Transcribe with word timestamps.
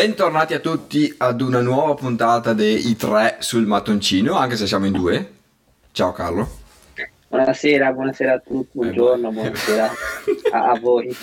Bentornati 0.00 0.54
a 0.54 0.60
tutti 0.60 1.14
ad 1.18 1.42
una 1.42 1.60
nuova 1.60 1.92
puntata 1.92 2.54
dei 2.54 2.96
tre 2.96 3.36
sul 3.40 3.66
mattoncino, 3.66 4.34
anche 4.34 4.56
se 4.56 4.66
siamo 4.66 4.86
in 4.86 4.92
due. 4.92 5.32
Ciao 5.92 6.10
Carlo. 6.12 6.48
Buonasera, 7.28 7.92
buonasera 7.92 8.32
a 8.32 8.38
tutti, 8.38 8.70
buongiorno, 8.78 9.30
buonasera 9.30 9.92
a, 10.52 10.70
a 10.70 10.78
voi. 10.78 11.14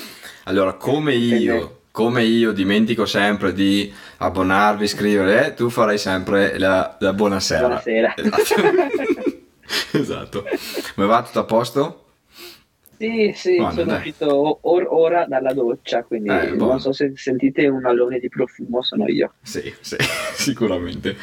Allora, 0.44 0.74
come 0.74 1.16
io, 1.16 1.80
come 1.90 2.24
io 2.24 2.52
dimentico 2.52 3.08
sempre 3.08 3.52
di 3.52 3.92
abbonarvi, 4.18 4.84
iscrivere, 4.84 5.56
tu 5.56 5.72
farai 5.72 5.98
sempre 5.98 6.60
la, 6.60 6.98
la 7.00 7.14
buonasera. 7.14 7.62
Buonasera. 7.62 8.14
esatto. 9.94 10.46
Come 10.94 11.08
va 11.08 11.24
tutto 11.24 11.40
a 11.40 11.46
posto? 11.46 12.07
Sì, 13.00 13.32
sì, 13.36 13.56
Guarda, 13.58 13.74
sono 13.76 13.86
dai. 13.92 13.98
uscito 13.98 14.60
or- 14.64 14.88
ora 14.90 15.26
dalla 15.28 15.54
doccia, 15.54 16.04
quindi 16.04 16.30
Eh, 16.30 16.48
buono. 16.56 16.72
non 16.72 16.80
so 16.80 16.92
se 16.94 17.12
sentite 17.16 17.68
un 17.68 17.86
allone 17.86 18.20
di 18.20 18.28
profumo, 18.28 18.82
sono 18.82 19.08
io. 19.08 19.34
Sì, 19.44 19.72
sì, 19.82 19.96
sicuramente. 20.34 21.16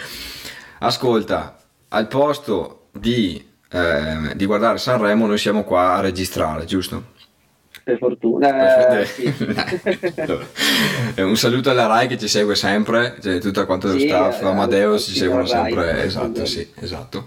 Ascolta, 0.79 1.59
al 1.89 2.07
posto 2.07 2.89
di, 2.93 3.45
eh, 3.71 4.33
di 4.37 4.47
guardare 4.47 4.79
Sanremo, 4.79 5.27
noi 5.27 5.39
siamo 5.39 5.65
qua 5.65 5.95
a 5.97 6.01
registrare, 6.01 6.65
giusto? 6.65 7.13
Per 7.83 7.99
fortuna. 7.99 8.49
Eh, 9.01 9.05
Perfetto. 9.05 9.05
sì. 9.05 10.43
Eh, 11.17 11.23
Un 11.23 11.37
saluto 11.37 11.71
alla 11.71 11.87
Rai 11.87 12.07
che 12.09 12.19
ci 12.19 12.29
segue 12.29 12.55
sempre, 12.57 13.17
cioè, 13.21 13.39
tutto 13.39 13.65
quanto 13.67 13.87
lo 13.89 13.99
Sì, 13.99 14.07
staff, 14.07 14.43
eh, 14.43 14.47
Amadeus 14.47 15.05
ci 15.05 15.15
seguono 15.15 15.45
sempre. 15.47 16.03
Esatto, 16.03 16.45
sì, 16.45 16.69
esatto. 16.81 17.27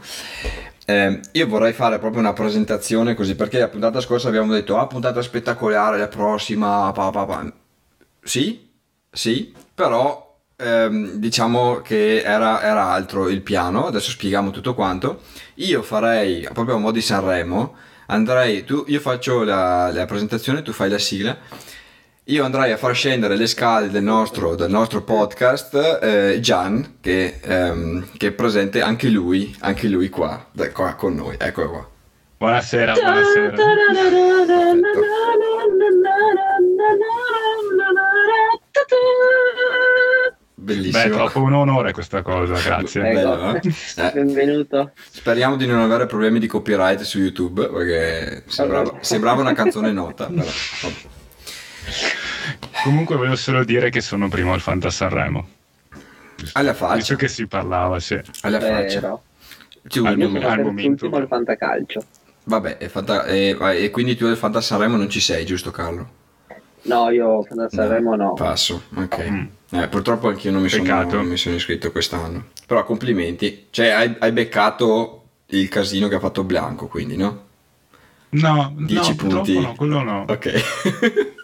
Eh, 0.90 1.20
io 1.34 1.48
vorrei 1.48 1.74
fare 1.74 2.00
proprio 2.00 2.22
una 2.22 2.32
presentazione 2.32 3.14
così, 3.14 3.36
perché 3.36 3.60
la 3.60 3.68
puntata 3.68 4.00
scorsa 4.00 4.30
abbiamo 4.30 4.54
detto, 4.54 4.78
ah, 4.78 4.88
puntata 4.88 5.22
spettacolare, 5.22 5.98
la 5.98 6.08
prossima, 6.08 6.90
pa, 6.94 7.10
pa, 7.10 7.26
pa. 7.26 7.54
Sì, 8.24 8.70
sì, 9.12 9.54
però 9.74 10.40
ehm, 10.56 11.16
diciamo 11.16 11.82
che 11.82 12.22
era, 12.22 12.62
era 12.62 12.86
altro 12.86 13.28
il 13.28 13.42
piano, 13.42 13.88
adesso 13.88 14.12
spieghiamo 14.12 14.50
tutto 14.52 14.74
quanto. 14.74 15.24
Io 15.56 15.82
farei, 15.82 16.48
proprio 16.54 16.76
a 16.76 16.80
mo' 16.80 16.92
di 16.92 17.02
Sanremo, 17.02 17.76
andrei, 18.08 18.64
tu, 18.64 18.86
io 18.88 19.02
faccio 19.02 19.44
la, 19.44 19.92
la 19.92 20.06
presentazione, 20.06 20.62
tu 20.62 20.72
fai 20.72 20.90
la 20.90 21.00
sigla. 21.00 21.38
Io 22.30 22.44
andrei 22.44 22.74
a 22.74 22.78
far 22.78 22.94
scendere 22.94 23.38
le 23.38 23.48
scale 23.48 23.90
del 23.90 24.04
nostro, 24.04 24.56
del 24.56 24.70
nostro 24.70 25.02
podcast 25.02 26.00
eh, 26.02 26.40
Gian, 26.42 26.98
che, 27.00 27.40
ehm, 27.42 28.06
che 28.18 28.28
è 28.28 28.32
presente 28.34 28.82
anche 28.82 29.08
lui, 29.08 29.56
anche 29.60 29.88
lui 29.88 30.10
qua, 30.10 30.46
da- 30.52 30.70
qua 30.72 30.96
con 30.96 31.16
noi. 31.16 31.38
Eccolo 31.40 31.70
qua. 31.70 31.90
Buonasera, 32.40 32.92
buonasera. 32.92 33.56
Beh, 40.54 40.74
Bellissimo. 40.74 41.04
è 41.04 41.10
troppo 41.10 41.42
un 41.42 41.54
onore 41.54 41.94
questa 41.94 42.22
cosa, 42.24 42.60
grazie. 42.62 43.10
Ecco. 43.10 43.20
Bello, 43.22 43.56
eh? 43.56 43.62
Eh. 43.64 44.12
Benvenuto. 44.12 44.92
Speriamo 45.10 45.56
di 45.56 45.66
non 45.66 45.80
avere 45.80 46.08
problemi 46.08 46.40
di 46.40 46.48
copyright 46.48 47.04
su 47.04 47.20
YouTube 47.20 47.70
perché 47.70 48.44
sembrava, 48.48 48.98
sembrava 49.00 49.40
una 49.40 49.54
canzone 49.54 49.94
nota. 49.94 50.26
Però. 50.26 50.46
Comunque 52.88 53.18
volevo 53.18 53.36
solo 53.36 53.66
dire 53.66 53.90
che 53.90 54.00
sono 54.00 54.30
primo 54.30 54.54
al 54.54 54.62
Fanta 54.62 54.90
Sanremo. 54.90 55.46
Alla 56.54 56.74
faccia, 56.74 57.18
che 57.18 57.28
si 57.28 57.46
parlava, 57.46 58.00
sì. 58.00 58.18
alla 58.44 58.60
Vero. 58.60 58.76
faccia. 58.76 60.08
Al 60.08 60.18
momento- 60.18 60.40
sono 60.40 60.48
al 60.54 60.60
momento. 60.62 60.88
l'ultimo 60.88 61.16
al 61.18 61.28
fantacalcio. 61.28 62.04
vabbè, 62.46 62.78
è 62.78 62.88
fatta- 62.88 63.26
e, 63.26 63.58
e 63.60 63.90
quindi 63.90 64.16
tu 64.16 64.26
del 64.26 64.38
Fanta 64.38 64.62
Sanremo 64.62 64.96
non 64.96 65.10
ci 65.10 65.20
sei, 65.20 65.46
giusto 65.46 65.70
Carlo? 65.70 66.10
No, 66.84 67.10
io 67.10 67.44
Fanta 67.44 67.68
Sanremo 67.68 68.16
no. 68.16 68.34
Passo, 68.36 68.84
ok. 68.96 69.30
Mm. 69.30 69.46
Eh, 69.72 69.88
purtroppo 69.90 70.30
anch'io 70.30 70.52
non 70.52 70.62
mi, 70.62 70.70
sono, 70.70 71.04
non 71.04 71.26
mi 71.26 71.36
sono 71.36 71.56
iscritto 71.56 71.92
quest'anno. 71.92 72.46
Però 72.66 72.86
complimenti. 72.86 73.68
Cioè, 73.70 73.90
hai, 73.90 74.16
hai 74.20 74.32
beccato 74.32 75.24
il 75.48 75.68
casino 75.68 76.08
che 76.08 76.16
ha 76.16 76.20
fatto 76.20 76.46
Bianco, 76.46 76.88
quindi, 76.88 77.18
no? 77.18 77.47
No, 78.30 78.74
10 78.78 79.10
no, 79.10 79.16
purtroppo 79.16 79.44
punti. 79.46 79.60
no, 79.60 79.76
quello 79.76 80.04
no. 80.04 80.26
Ok. 80.28 80.64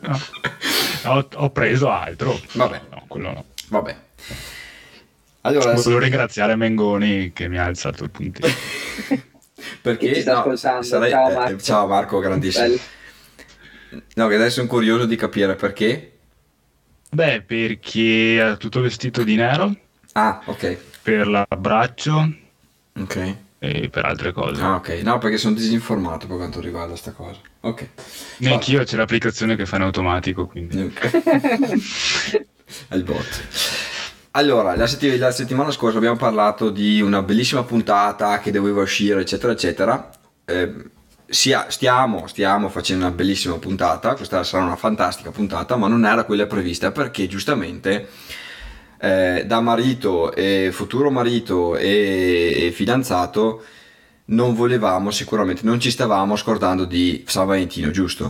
No. 0.01 0.19
Ho, 1.05 1.27
ho 1.35 1.49
preso 1.49 1.89
altro. 1.89 2.39
Vabbè. 2.53 2.81
No, 2.91 3.03
quello 3.07 3.31
no. 3.31 3.45
Vabbè. 3.69 3.97
Allora, 5.41 5.73
Volevo 5.73 5.99
ringraziare 5.99 6.55
Mengoni 6.55 7.31
che 7.33 7.47
mi 7.49 7.57
ha 7.57 7.65
alzato 7.65 8.03
il 8.03 8.09
puntino. 8.09 8.47
perché 9.81 10.13
ci 10.15 10.21
sta 10.21 10.43
no, 10.45 10.55
sarei- 10.55 11.09
Ciao, 11.09 11.29
eh, 11.29 11.33
Marco. 11.33 11.57
ciao 11.61 11.87
Marco, 11.87 12.19
grandissimo. 12.19 12.65
Bello. 12.67 12.79
No, 14.15 14.27
che 14.27 14.35
adesso 14.35 14.55
sono 14.55 14.67
curioso 14.67 15.05
di 15.05 15.15
capire 15.15 15.55
perché. 15.55 16.17
Beh, 17.09 17.41
perché 17.41 18.51
è 18.53 18.57
tutto 18.57 18.81
vestito 18.81 19.23
di 19.23 19.35
nero 19.35 19.75
Ah, 20.13 20.41
ok. 20.45 20.77
per 21.03 21.27
l'abbraccio 21.27 22.33
Ok. 22.99 23.35
E 23.65 23.87
per 23.87 24.03
altre 24.03 24.33
cose. 24.33 24.61
Ah, 24.61 24.75
ok. 24.75 24.89
No, 25.03 25.19
perché 25.19 25.37
sono 25.37 25.55
disinformato 25.55 26.27
per 26.27 26.35
quanto 26.35 26.59
riguarda 26.59 26.97
sta 26.97 27.11
cosa. 27.11 27.39
Ok. 27.61 27.87
Neanch'io 28.39 28.83
c'è 28.83 28.97
l'applicazione 28.97 29.55
che 29.55 29.65
fa 29.65 29.77
in 29.77 29.83
automatico, 29.83 30.47
quindi. 30.47 30.81
Ok. 30.81 31.11
È 32.89 32.95
il 32.95 33.03
bot. 33.03 33.47
Allora, 34.31 34.75
la, 34.75 34.85
setti- 34.85 35.15
la 35.17 35.31
settimana 35.31 35.71
scorsa 35.71 35.97
abbiamo 35.97 36.17
parlato 36.17 36.71
di 36.71 36.99
una 36.99 37.21
bellissima 37.21 37.63
puntata 37.63 38.39
che 38.39 38.51
doveva 38.51 38.81
uscire, 38.81 39.21
eccetera, 39.21 39.53
eccetera. 39.53 40.09
Eh, 40.43 40.73
sia- 41.25 41.69
stiamo, 41.69 42.27
stiamo 42.27 42.67
facendo 42.67 43.05
una 43.05 43.13
bellissima 43.13 43.55
puntata, 43.59 44.15
questa 44.15 44.43
sarà 44.43 44.65
una 44.65 44.75
fantastica 44.75 45.31
puntata, 45.31 45.77
ma 45.77 45.87
non 45.87 46.05
era 46.05 46.25
quella 46.25 46.47
prevista 46.47 46.91
perché 46.91 47.27
giustamente 47.27 48.09
eh, 49.03 49.43
da 49.45 49.59
marito 49.59 50.33
e 50.33 50.69
futuro 50.71 51.11
marito 51.11 51.75
e, 51.75 52.67
e 52.67 52.71
fidanzato 52.71 53.61
non 54.25 54.55
volevamo 54.55 55.11
sicuramente, 55.11 55.61
non 55.65 55.79
ci 55.81 55.91
stavamo 55.91 56.37
scordando 56.37 56.85
di 56.85 57.23
San 57.27 57.45
Valentino, 57.45 57.91
giusto? 57.91 58.29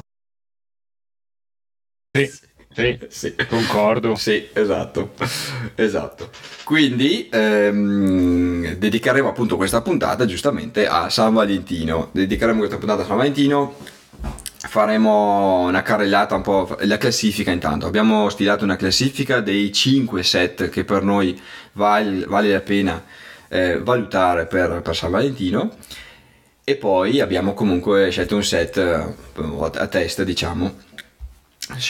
Sì, 2.16 2.30
sì, 2.74 3.00
Sì. 3.08 3.36
concordo. 3.48 4.16
Sì, 4.16 4.48
esatto, 4.54 5.14
esatto. 5.76 6.30
Quindi 6.64 7.30
ehm, 7.32 8.76
dedicheremo 8.76 9.30
appunto 9.30 9.56
questa 9.58 9.82
puntata 9.82 10.26
giustamente 10.26 10.88
a 10.88 11.10
San 11.10 11.34
Valentino. 11.34 12.10
Dedicheremo 12.12 12.58
questa 12.60 12.78
puntata 12.78 13.04
a 13.04 13.06
San 13.06 13.18
Valentino. 13.18 13.76
Faremo 14.66 15.60
una 15.68 15.82
carrellata 15.82 16.36
un 16.36 16.42
po', 16.42 16.78
la 16.82 16.98
classifica 16.98 17.52
intanto. 17.52 17.86
Abbiamo 17.86 18.30
stilato 18.30 18.64
una 18.64 18.76
classifica 18.76 19.40
dei 19.40 19.72
5 19.72 20.24
set 20.24 20.70
che 20.70 20.84
per 20.84 21.04
noi 21.04 21.40
val- 21.74 22.26
vale 22.28 22.52
la 22.52 22.62
pena 22.62 23.04
eh, 23.50 23.78
valutare 23.80 24.46
per, 24.48 24.82
per 24.82 24.96
San 24.96 25.12
Valentino. 25.12 25.76
E 26.64 26.76
poi 26.76 27.20
abbiamo 27.20 27.54
comunque 27.54 28.10
scelto 28.10 28.36
un 28.36 28.44
set 28.44 28.78
eh, 28.78 29.14
a 29.80 29.88
testa, 29.88 30.24
diciamo, 30.24 30.74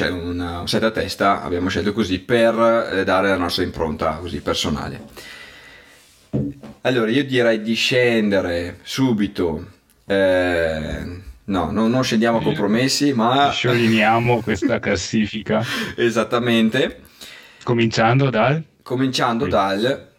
un 0.09 0.63
set 0.65 0.83
a 0.83 0.91
testa, 0.91 1.43
abbiamo 1.43 1.69
scelto 1.69 1.93
così 1.93 2.19
per 2.19 2.89
eh, 2.91 3.03
dare 3.03 3.29
la 3.29 3.37
nostra 3.37 3.63
impronta 3.63 4.17
così 4.17 4.41
personale. 4.41 5.01
Allora, 6.81 7.11
io 7.11 7.23
direi 7.23 7.61
di 7.61 7.75
scendere 7.75 8.79
subito. 8.81 9.67
eh, 10.05 11.31
no, 11.45 11.71
no, 11.71 11.87
non 11.87 12.03
scendiamo 12.03 12.37
a 12.37 12.41
compromessi, 12.41 13.13
ma 13.13 13.49
Scioliniamo 13.51 14.41
questa 14.41 14.79
classifica. 14.79 15.63
esattamente, 15.95 17.01
Cominciando 17.63 18.29
dal 18.29 18.63
cominciando 18.83 19.47
dal, 19.47 20.11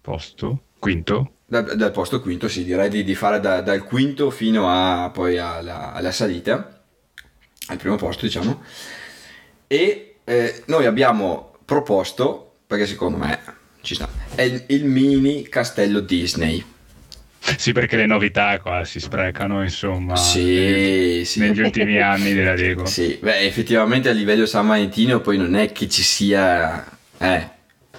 posto 0.00 0.62
quinto. 0.78 1.32
dal, 1.46 1.76
dal 1.76 1.90
posto 1.92 2.20
quinto, 2.20 2.48
sì, 2.48 2.64
direi 2.64 2.88
di, 2.88 3.04
di 3.04 3.14
fare 3.14 3.40
da- 3.40 3.60
dal 3.60 3.84
quinto 3.84 4.30
fino 4.30 4.68
a, 4.68 5.10
poi 5.10 5.38
alla, 5.38 5.92
alla 5.92 6.10
salita, 6.12 6.82
al 7.68 7.76
primo 7.76 7.96
posto, 7.96 8.24
diciamo. 8.26 8.62
E 9.66 10.16
eh, 10.24 10.62
noi 10.66 10.86
abbiamo 10.86 11.54
proposto, 11.64 12.56
perché 12.66 12.86
secondo 12.86 13.18
me 13.18 13.38
ci 13.82 13.94
sta, 13.94 14.08
è 14.34 14.42
il, 14.42 14.64
il 14.68 14.84
mini 14.84 15.48
castello 15.48 16.00
Disney. 16.00 16.64
Sì, 17.56 17.72
perché 17.72 17.96
le 17.96 18.06
novità 18.06 18.58
qua 18.60 18.84
si 18.84 19.00
sprecano, 19.00 19.62
insomma, 19.62 20.16
Sì, 20.16 21.22
sì. 21.24 21.40
negli 21.40 21.60
ultimi 21.60 22.00
anni 22.00 22.34
della 22.34 22.54
Lego. 22.54 22.84
Sì, 22.86 23.18
beh, 23.20 23.40
effettivamente 23.40 24.08
a 24.08 24.12
livello 24.12 24.46
San 24.46 24.66
Valentino 24.66 25.20
poi 25.20 25.38
non 25.38 25.54
è 25.56 25.72
che 25.72 25.88
ci 25.88 26.02
sia, 26.02 26.84
eh, 27.18 27.48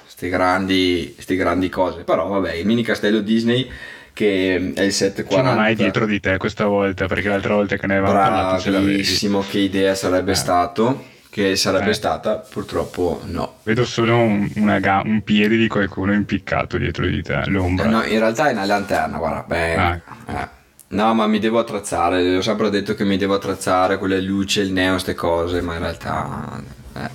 queste 0.01 0.29
grandi, 0.29 1.15
grandi 1.27 1.69
cose, 1.69 2.03
però 2.03 2.27
vabbè, 2.27 2.53
il 2.53 2.65
mini 2.65 2.83
castello 2.83 3.21
Disney 3.21 3.69
che 4.13 4.55
è 4.75 4.81
il 4.81 4.91
740. 4.91 5.23
Chi 5.23 5.41
non 5.41 5.59
hai 5.59 5.75
dietro 5.75 6.05
di 6.05 6.19
te 6.19 6.37
questa 6.37 6.65
volta, 6.65 7.07
perché 7.07 7.29
l'altra 7.29 7.53
volta 7.55 7.77
che 7.77 7.87
ne 7.87 7.93
avevamo 7.97 8.19
parlato 8.19 8.61
ce 8.61 8.69
l'avevi. 8.69 8.91
Bravissimo, 8.93 9.43
che 9.49 9.59
idea 9.59 9.95
sarebbe 9.95 10.31
Eh. 10.31 10.35
stato, 10.35 11.05
che 11.29 11.55
sarebbe 11.55 11.91
Eh. 11.91 11.93
stata, 11.93 12.35
purtroppo 12.37 13.21
no. 13.25 13.55
Vedo 13.63 13.85
solo 13.85 14.17
un, 14.17 14.49
una 14.55 14.79
ga- 14.79 15.01
un 15.05 15.21
piede 15.23 15.57
di 15.57 15.67
qualcuno 15.67 16.13
impiccato 16.13 16.77
dietro 16.77 17.05
di 17.05 17.21
te, 17.21 17.43
l'ombra. 17.45 17.87
No, 17.87 18.03
in 18.03 18.19
realtà 18.19 18.49
è 18.49 18.51
una 18.53 18.65
lanterna, 18.65 19.17
guarda, 19.17 19.43
beh, 19.47 19.75
Ah. 19.75 20.01
eh. 20.27 20.47
No, 20.91 21.13
ma 21.13 21.27
mi 21.27 21.37
devo 21.37 21.59
attrezzare, 21.59 22.37
ho 22.37 22.41
sempre 22.41 22.71
detto 22.71 22.95
che 22.95 23.03
mi 23.05 23.15
devo 23.17 23.35
attrezzare 23.35 23.99
con 23.99 24.09
le 24.09 24.19
luci, 24.21 24.59
il 24.61 24.71
neo, 24.71 24.93
queste 24.93 25.13
cose, 25.13 25.61
ma 25.61 25.73
in 25.75 25.79
realtà... 25.81 26.63
eh. 26.95 27.09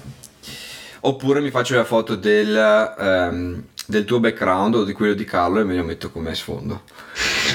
Oppure 1.01 1.41
mi 1.41 1.51
faccio 1.51 1.75
la 1.75 1.85
foto 1.85 2.15
del, 2.15 2.57
ehm, 2.99 3.65
del 3.87 4.05
tuo 4.05 4.21
background 4.21 4.77
o 4.77 4.85
di 4.85 4.93
quello 4.93 5.13
di 5.15 5.25
Carlo 5.25 5.61
e 5.61 5.65
me 5.65 5.75
lo 5.75 5.83
metto 5.85 6.11
come 6.11 6.35
sfondo. 6.37 6.83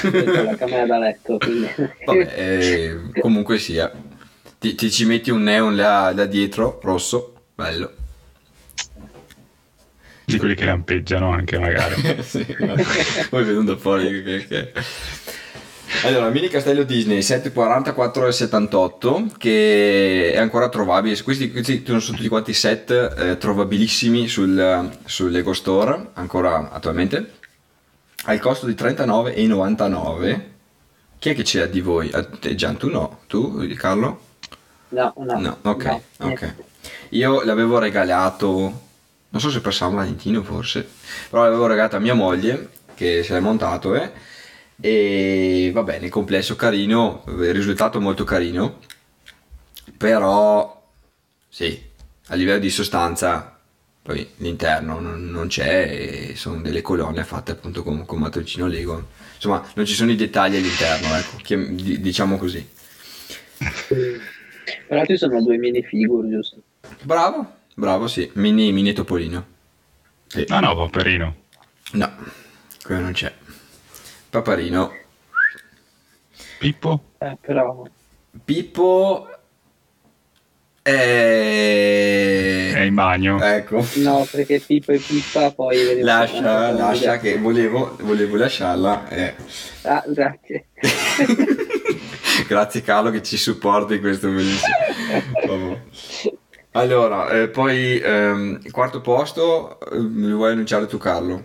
Con 0.02 0.10
la 0.44 0.54
camera 0.56 0.86
da 0.86 0.98
letto, 0.98 1.38
quindi. 1.38 1.68
Vabbè, 2.04 2.32
eh, 2.36 3.00
comunque 3.20 3.58
sia. 3.58 3.90
Ti, 4.60 4.74
ti 4.74 4.90
ci 4.90 5.06
metti 5.06 5.30
un 5.30 5.42
neon 5.42 5.74
là, 5.74 6.12
là 6.14 6.26
dietro, 6.26 6.78
rosso, 6.82 7.44
bello. 7.54 7.92
Di 10.26 10.36
quelli 10.36 10.54
che 10.54 10.66
lampeggiano 10.66 11.32
anche 11.32 11.58
magari. 11.58 11.94
sì, 12.22 12.44
poi 13.30 13.64
da 13.64 13.76
fuori 13.78 14.22
che, 14.22 14.46
che- 14.46 14.72
Allora, 16.04 16.28
mini 16.28 16.48
castello 16.48 16.82
Disney 16.82 17.20
744,78 17.20 19.28
che 19.38 20.32
è 20.34 20.38
ancora 20.38 20.68
trovabile. 20.68 21.18
Questi, 21.22 21.50
questi 21.50 21.82
sono 21.86 21.98
tutti 21.98 22.28
quanti 22.28 22.52
set 22.52 22.90
eh, 22.90 23.38
trovabilissimi 23.38 24.28
sul, 24.28 24.90
sul 25.06 25.30
Lego 25.30 25.54
Store 25.54 26.10
ancora 26.12 26.70
attualmente. 26.70 27.32
Al 28.24 28.38
costo 28.38 28.66
di 28.66 28.74
39,99. 28.74 30.40
Chi 31.18 31.30
è 31.30 31.34
che 31.34 31.44
c'è 31.44 31.70
di 31.70 31.80
voi? 31.80 32.10
Te, 32.40 32.54
Gian, 32.54 32.76
tu 32.76 32.90
no? 32.90 33.20
Tu, 33.26 33.66
Carlo? 33.74 34.28
No, 34.90 35.12
no. 35.16 35.38
No, 35.38 35.58
ok, 35.62 35.84
no, 35.84 36.02
ok. 36.18 36.24
niente. 36.40 36.68
Io 37.10 37.42
l'avevo 37.42 37.78
regalato, 37.78 38.80
non 39.28 39.40
so 39.40 39.50
se 39.50 39.60
per 39.60 39.74
San 39.74 39.94
Valentino 39.94 40.42
forse, 40.42 40.86
però 41.28 41.42
l'avevo 41.44 41.66
regalato 41.66 41.96
a 41.96 42.00
mia 42.00 42.14
moglie 42.14 42.70
che 42.94 43.22
se 43.22 43.32
l'è 43.32 43.40
montato 43.40 43.94
eh, 43.94 44.10
e 44.80 45.70
va 45.72 45.82
bene, 45.82 46.06
il 46.06 46.10
complesso 46.10 46.56
carino, 46.56 47.24
il 47.28 47.52
risultato 47.52 48.00
molto 48.00 48.24
carino, 48.24 48.78
però 49.96 50.82
sì, 51.48 51.82
a 52.28 52.34
livello 52.34 52.58
di 52.58 52.70
sostanza 52.70 53.56
poi 54.02 54.28
l'interno 54.36 54.98
non, 54.98 55.30
non 55.30 55.48
c'è 55.48 56.30
e 56.30 56.36
sono 56.36 56.62
delle 56.62 56.80
colonne 56.80 57.22
fatte 57.22 57.52
appunto 57.52 57.82
con, 57.82 58.06
con 58.06 58.18
mattoncino 58.18 58.66
Lego, 58.66 59.08
insomma 59.34 59.62
non 59.74 59.84
ci 59.84 59.94
sono 59.94 60.10
i 60.10 60.16
dettagli 60.16 60.56
all'interno, 60.56 61.14
ecco, 61.16 61.36
diciamo 61.98 62.38
così. 62.38 62.66
Però 64.86 65.04
ci 65.04 65.16
sono 65.16 65.42
due 65.42 65.56
minifigure, 65.58 66.28
giusto? 66.28 66.56
Bravo, 67.02 67.52
bravo, 67.74 68.06
sì, 68.06 68.30
mini, 68.34 68.72
mini 68.72 68.92
topolino. 68.92 69.46
Sì. 70.26 70.44
No, 70.48 70.60
no, 70.60 70.74
poverino. 70.74 71.34
No, 71.92 72.12
quello 72.84 73.00
non 73.00 73.12
c'è. 73.12 73.32
Paparino. 74.30 74.92
Pippo? 76.58 77.04
Eh, 77.18 77.36
però. 77.40 77.84
Pippo 78.44 79.28
è... 80.82 82.72
È 82.74 82.80
in 82.82 82.94
bagno. 82.94 83.42
Ecco. 83.42 83.84
No, 83.96 84.26
perché 84.30 84.60
Pippo 84.60 84.92
e 84.92 84.98
Pippa 84.98 85.50
poi... 85.52 86.00
Lascia, 86.00 86.70
lascia 86.70 87.18
che 87.18 87.38
volevo, 87.38 87.96
volevo 88.00 88.36
lasciarla. 88.36 89.08
eh. 89.08 89.34
Ah, 89.82 90.04
grazie. 90.06 90.66
Grazie 92.50 92.82
Carlo 92.82 93.10
che 93.10 93.22
ci 93.22 93.36
supporti 93.36 93.94
in 93.94 94.00
questo 94.00 94.26
bellissimo. 94.28 95.78
Allora, 96.72 97.30
eh, 97.30 97.48
poi 97.48 98.00
ehm, 98.00 98.68
quarto 98.72 99.00
posto, 99.00 99.78
eh, 99.88 100.00
mi 100.00 100.32
vuoi 100.32 100.50
annunciare 100.50 100.86
tu 100.86 100.98
Carlo? 100.98 101.44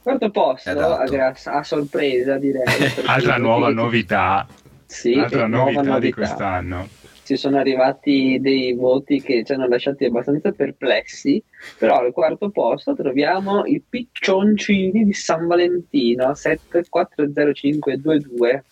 Quarto 0.00 0.30
posto, 0.30 0.70
Esatto. 0.70 1.16
a, 1.16 1.34
a 1.56 1.62
sorpresa 1.64 2.38
direi. 2.38 2.62
Altra 3.06 3.36
nuova 3.38 3.72
novità. 3.72 4.46
Sì, 4.86 5.14
Altra 5.14 5.48
nuova 5.48 5.72
novità 5.72 5.82
di 5.82 5.88
novità. 5.88 6.14
quest'anno. 6.14 6.88
Ci 7.24 7.36
sono 7.36 7.58
arrivati 7.58 8.38
dei 8.40 8.74
voti 8.74 9.20
che 9.20 9.42
ci 9.44 9.54
hanno 9.54 9.66
lasciati 9.66 10.04
abbastanza 10.04 10.52
perplessi, 10.52 11.42
però 11.78 11.98
al 11.98 12.12
quarto 12.12 12.50
posto 12.50 12.94
troviamo 12.94 13.64
i 13.64 13.82
piccioncini 13.82 15.02
di 15.02 15.12
San 15.12 15.48
Valentino 15.48 16.32
740522 16.32 18.62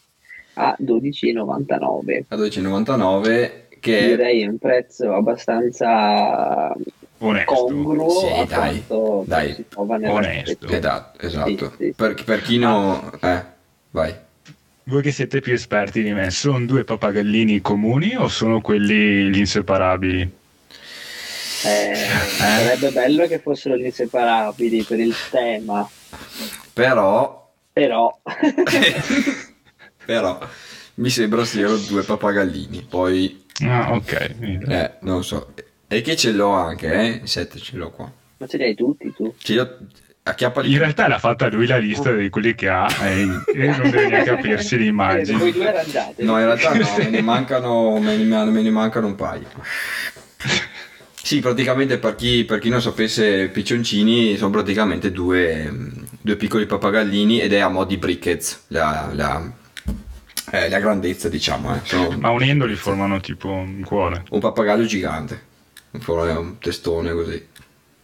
a 0.54 0.76
12,99. 0.80 2.24
A 2.28 2.36
12,99 2.36 3.50
che 3.80 4.06
Direi 4.06 4.46
un 4.46 4.56
prezzo 4.58 5.12
abbastanza 5.12 6.72
Onesto. 7.18 7.52
congruo 7.52 8.10
Sì, 8.10 8.26
a 8.26 8.44
dai, 8.44 8.84
dai. 9.26 9.54
si 9.54 9.64
trova 9.68 9.96
nella 9.98 10.14
Onesto. 10.14 10.66
Esatto, 10.68 11.20
esatto. 11.26 11.70
Sì, 11.76 11.84
sì. 11.84 11.92
Per, 11.94 12.24
per 12.24 12.40
chi 12.42 12.58
no... 12.58 13.12
Eh, 13.20 13.42
vai. 13.90 14.14
Voi 14.84 15.02
che 15.02 15.12
siete 15.12 15.40
più 15.40 15.52
esperti 15.52 16.02
di 16.02 16.12
me, 16.12 16.30
sono 16.30 16.64
due 16.66 16.84
pappagallini 16.84 17.60
comuni 17.60 18.16
o 18.16 18.28
sono 18.28 18.60
quelli 18.60 19.30
gli 19.30 19.38
inseparabili? 19.38 20.20
Eh, 21.66 21.94
sarebbe 21.94 22.90
bello 22.90 23.26
che 23.26 23.38
fossero 23.38 23.76
gli 23.76 23.86
inseparabili 23.86 24.82
per 24.82 25.00
il 25.00 25.14
tema, 25.30 25.88
Però... 26.74 27.50
però 27.72 28.18
Però... 30.04 30.38
Mi 30.96 31.10
sembra 31.10 31.44
siano 31.44 31.76
due 31.76 32.02
pappagallini. 32.04 32.86
Poi... 32.88 33.44
Ah, 33.64 33.92
ok. 33.94 34.30
Eh, 34.68 34.92
non 35.00 35.24
so. 35.24 35.52
E 35.88 36.00
che 36.02 36.14
ce 36.14 36.30
l'ho 36.30 36.50
anche, 36.50 36.92
eh? 36.92 37.20
7 37.24 37.58
ce 37.58 37.76
l'ho 37.76 37.90
qua. 37.90 38.10
ma 38.36 38.46
ce 38.46 38.56
li 38.56 38.62
hai 38.64 38.74
tutti 38.76 39.12
tu. 39.12 39.34
Ce 39.38 39.54
l'ho... 39.54 39.78
Acchiappali. 40.26 40.70
In 40.72 40.78
realtà 40.78 41.06
l'ha 41.08 41.18
fatta 41.18 41.48
lui 41.48 41.66
la 41.66 41.76
lista 41.78 42.10
di 42.12 42.30
quelli 42.30 42.54
che 42.54 42.68
ha 42.68 42.86
e, 43.02 43.22
e 43.54 43.66
non 43.66 43.90
deve 43.90 44.08
neanche 44.08 44.30
aprirsi 44.30 44.76
le 44.78 44.84
Eh, 44.84 44.90
voi 44.90 44.90
immagini. 44.90 45.52
due 45.52 45.68
arrangiate. 45.68 46.22
No, 46.22 46.38
in 46.38 46.44
realtà 46.46 46.74
no, 46.74 46.94
me 46.96 47.08
ne 47.10 47.20
mancano, 47.22 47.98
me 47.98 48.16
ne, 48.16 48.44
me 48.44 48.62
ne 48.62 48.70
mancano 48.70 49.06
un 49.08 49.14
paio. 49.16 49.48
Sì, 51.22 51.40
praticamente 51.40 51.98
per 51.98 52.14
chi, 52.14 52.44
per 52.44 52.58
chi 52.58 52.68
non 52.68 52.80
sapesse, 52.82 53.48
piccioncini 53.48 54.36
sono 54.36 54.50
praticamente 54.50 55.10
due, 55.10 55.70
due 56.20 56.36
piccoli 56.36 56.66
pappagallini 56.66 57.40
ed 57.40 57.52
è 57.52 57.58
a 57.60 57.68
mo' 57.68 57.84
di 57.84 57.96
brickets 57.96 58.64
la, 58.68 59.10
la, 59.12 59.52
eh, 60.50 60.68
la 60.68 60.78
grandezza, 60.78 61.28
diciamo. 61.28 61.74
Eh. 61.74 61.80
Sono 61.84 62.16
Ma 62.18 62.30
unendoli 62.30 62.74
formano 62.74 63.20
tipo 63.20 63.48
un 63.48 63.82
cuore. 63.84 64.24
un 64.30 64.40
pappagallo 64.40 64.84
gigante, 64.84 65.40
fuori 66.00 66.30
un 66.34 66.58
testone 66.58 67.12
così. 67.12 67.46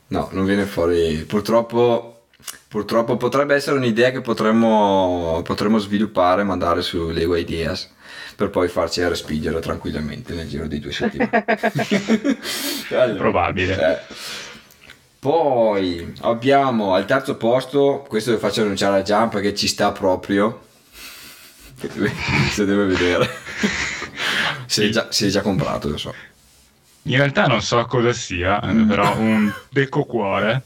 No, 0.09 0.29
non 0.33 0.45
viene 0.45 0.65
fuori. 0.65 1.25
Purtroppo, 1.27 2.25
purtroppo 2.69 3.17
potrebbe 3.17 3.55
essere 3.55 3.77
un'idea 3.77 4.11
che 4.11 4.21
potremmo, 4.21 5.41
potremmo 5.45 5.79
sviluppare 5.79 6.43
mandare 6.43 6.83
su 6.83 7.11
Lego 7.11 7.37
Ideas 7.37 7.91
per 8.35 8.49
poi 8.51 8.69
farci 8.69 9.07
respingere 9.07 9.61
tranquillamente 9.61 10.33
nel 10.35 10.49
giro 10.49 10.67
di 10.67 10.81
due 10.81 10.93
settimane. 10.93 11.45
Allora, 12.91 13.19
Probabile. 13.19 13.93
eh. 13.93 14.15
Poi 15.19 16.15
abbiamo 16.23 16.95
al 16.95 17.05
terzo 17.05 17.37
posto, 17.37 18.05
questo 18.09 18.31
lo 18.33 18.39
faccio 18.39 18.63
annunciare 18.63 19.01
a 19.01 19.03
Gian 19.03 19.29
perché 19.29 19.55
ci 19.55 19.69
sta 19.69 19.93
proprio. 19.93 20.69
Se 22.51 22.65
deve 22.65 22.85
vedere. 22.87 23.29
Si 24.67 24.85
è 24.85 24.89
già, 24.89 25.09
si 25.11 25.27
è 25.27 25.29
già 25.31 25.41
comprato, 25.41 25.89
lo 25.89 25.97
so. 25.97 26.15
In 27.03 27.17
realtà 27.17 27.47
non 27.47 27.61
so 27.61 27.85
cosa 27.87 28.13
sia, 28.13 28.61
eh, 28.61 28.73
però 28.87 29.17
un 29.17 29.53
deco 29.69 30.05
cuore. 30.05 30.63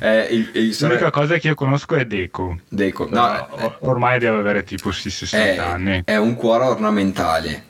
Eh, 0.00 0.24
il, 0.30 0.50
il 0.52 0.76
L'unica 0.78 1.10
cosa 1.10 1.38
che 1.38 1.48
io 1.48 1.54
conosco 1.54 1.94
è 1.94 2.04
deco. 2.04 2.58
Deco. 2.68 3.08
No, 3.08 3.48
eh, 3.56 3.76
ormai 3.80 4.18
deve 4.18 4.38
avere 4.38 4.62
tipo 4.62 4.92
sì, 4.92 5.08
60 5.08 5.46
è, 5.46 5.56
anni. 5.56 6.02
è 6.04 6.16
un 6.16 6.34
cuore 6.34 6.64
ornamentale. 6.64 7.64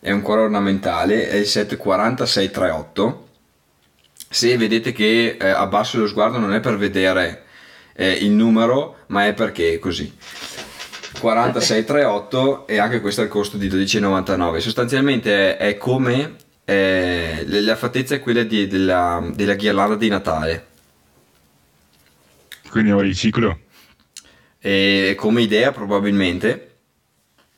È 0.00 0.10
un 0.10 0.22
cuore 0.22 0.42
ornamentale, 0.42 1.28
è 1.28 1.36
il 1.36 1.46
set 1.46 1.76
40638. 1.76 3.28
Se 4.30 4.56
vedete 4.56 4.92
che 4.92 5.36
eh, 5.38 5.48
abbasso 5.48 5.98
lo 5.98 6.06
sguardo 6.06 6.38
non 6.38 6.54
è 6.54 6.60
per 6.60 6.76
vedere 6.78 7.44
eh, 7.94 8.12
il 8.12 8.30
numero, 8.30 8.98
ma 9.08 9.26
è 9.26 9.34
perché 9.34 9.74
è 9.74 9.78
così. 9.78 10.12
4638 11.24 12.66
e 12.66 12.78
anche 12.78 13.00
questo 13.00 13.22
è 13.22 13.24
il 13.24 13.30
costo 13.30 13.56
di 13.56 13.68
12,99. 13.68 14.58
Sostanzialmente 14.58 15.56
è, 15.56 15.68
è 15.68 15.76
come 15.78 16.36
eh, 16.64 17.44
la 17.46 17.76
fattezza 17.76 18.14
è 18.14 18.20
quella 18.20 18.42
di- 18.42 18.66
della, 18.66 19.26
della 19.34 19.54
ghirlanda 19.54 19.94
di 19.96 20.08
Natale. 20.08 20.66
Quindi 22.70 22.90
ho 22.90 23.00
il 23.00 23.14
ciclo. 23.14 23.60
E 24.58 25.14
come 25.16 25.42
idea 25.42 25.72
probabilmente 25.72 26.70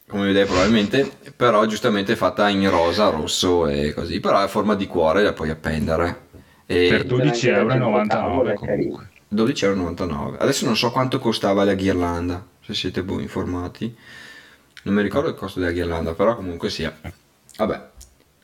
come 0.09 0.31
idea 0.31 0.47
probabilmente 0.47 1.11
però 1.35 1.67
giustamente 1.67 2.13
è 2.13 2.17
fatta 2.17 2.49
in 2.49 2.71
rosa 2.71 3.09
rosso 3.09 3.67
e 3.67 3.93
così 3.93 4.21
però 4.21 4.39
è 4.39 4.43
a 4.45 4.49
forma 4.49 4.77
di 4.77 4.87
cuore 4.87 5.25
la 5.25 5.33
puoi 5.33 5.51
appendere 5.51 6.27
e 6.65 6.87
Per 6.91 7.07
12,99 7.07 8.13
euro 8.13 8.45
è 8.47 8.55
comunque. 8.55 9.09
12,99€ 9.35 10.37
adesso 10.39 10.65
non 10.65 10.77
so 10.77 10.93
quanto 10.93 11.19
costava 11.19 11.65
la 11.65 11.75
ghirlanda 11.75 12.45
se 12.67 12.75
siete 12.75 13.03
voi 13.03 13.23
informati 13.23 13.95
non 14.83 14.95
mi 14.95 15.03
ricordo 15.03 15.29
il 15.29 15.35
costo 15.35 15.61
della 15.61 15.73
ghirlanda 15.73 16.15
però 16.15 16.35
comunque 16.37 16.69
sia 16.71 16.97
vabbè 17.57 17.89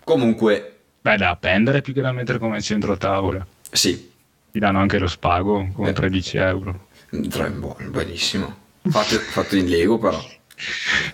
comunque 0.05 0.69
Beh, 1.01 1.17
da 1.17 1.31
appendere 1.31 1.83
più 1.83 1.93
che 1.93 2.01
da 2.01 2.13
mettere 2.13 2.39
come 2.39 2.61
centro 2.63 2.97
tavola. 2.97 3.45
sì 3.71 4.11
Ti 4.53 4.59
danno 4.61 4.79
anche 4.79 4.99
lo 4.99 5.09
spago 5.09 5.71
con 5.75 5.87
Eh. 5.89 5.93
13 5.93 6.37
euro. 6.37 6.87
buono, 7.11 7.89
benissimo 7.91 8.57
fatto, 8.89 9.17
fatto 9.19 9.57
in 9.57 9.67
Lego 9.69 9.99
però 9.99 10.23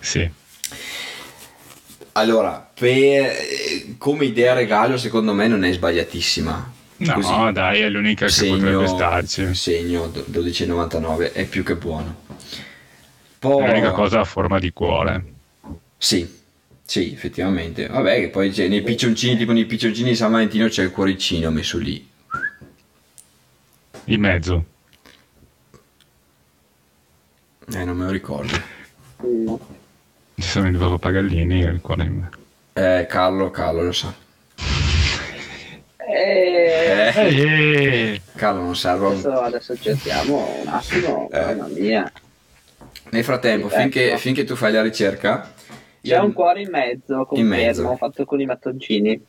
Sì. 0.01 0.29
Allora, 2.13 2.69
per- 2.73 3.95
come 3.97 4.25
idea 4.25 4.53
regalo 4.53 4.97
secondo 4.97 5.33
me 5.33 5.47
non 5.47 5.63
è 5.63 5.71
sbagliatissima, 5.71 6.73
No, 6.97 7.13
Così. 7.13 7.51
dai, 7.53 7.79
è 7.79 7.87
l'unica 7.89 8.25
che 8.25 8.31
segno, 8.31 8.55
potrebbe 8.57 8.87
starci. 8.87 9.53
segno 9.55 10.07
do- 10.07 10.25
12,99 10.27 11.31
è 11.31 11.45
più 11.45 11.63
che 11.63 11.75
buono. 11.75 12.27
È 13.39 13.47
Poi, 13.47 13.65
l'unica 13.67 13.91
cosa 13.91 14.19
a 14.19 14.25
forma 14.25 14.59
di 14.59 14.73
cuore. 14.73 15.23
Sì, 15.97 16.29
sì, 16.83 17.13
effettivamente. 17.13 17.87
Vabbè, 17.87 18.19
che 18.19 18.27
poi 18.29 18.49
c'è 18.51 18.67
nei 18.67 18.81
piccioncini, 18.81 19.37
tipo 19.37 19.53
nei 19.53 19.65
piccioncini 19.65 20.09
di 20.09 20.15
San 20.15 20.31
Valentino 20.31 20.67
c'è 20.67 20.83
il 20.83 20.91
cuoricino 20.91 21.49
messo 21.49 21.77
lì. 21.77 22.05
In 24.05 24.19
mezzo. 24.19 24.65
Eh, 27.73 27.83
non 27.85 27.95
me 27.95 28.05
lo 28.05 28.11
ricordo. 28.11 28.53
Ci 30.35 30.41
sono 30.41 30.67
i 30.67 30.71
due 30.71 30.89
papagallini 30.89 31.63
e 31.63 31.67
il 31.69 31.79
cuore 31.81 32.03
in 32.03 32.13
mezzo. 32.17 32.37
Eh, 32.73 33.05
Carlo, 33.07 33.49
Carlo 33.51 33.83
lo 33.83 33.91
sa. 33.93 34.13
Eh, 35.97 37.11
Eh, 37.15 38.13
Eh, 38.15 38.21
Carlo 38.35 38.61
non 38.63 38.75
serve. 38.75 39.07
adesso, 39.07 39.31
adesso 39.39 39.77
cerchiamo 39.77 40.61
un 40.61 40.67
attimo, 40.67 41.29
Eh. 41.31 41.39
mamma 41.39 41.67
mia. 41.67 42.11
Nel 43.11 43.23
frattempo, 43.23 43.69
Sì, 43.69 43.75
finché, 43.75 44.07
ecco. 44.09 44.17
finché 44.17 44.43
tu 44.43 44.55
fai 44.55 44.71
la 44.71 44.81
ricerca... 44.81 45.53
C'è 46.01 46.15
io- 46.15 46.23
un 46.23 46.31
cuore 46.33 46.61
in 46.61 46.69
mezzo, 46.69 47.25
confermo, 47.25 47.49
mezzo. 47.49 47.95
fatto 47.97 48.23
con 48.25 48.39
i 48.39 48.45
mattoncini. 48.45 49.21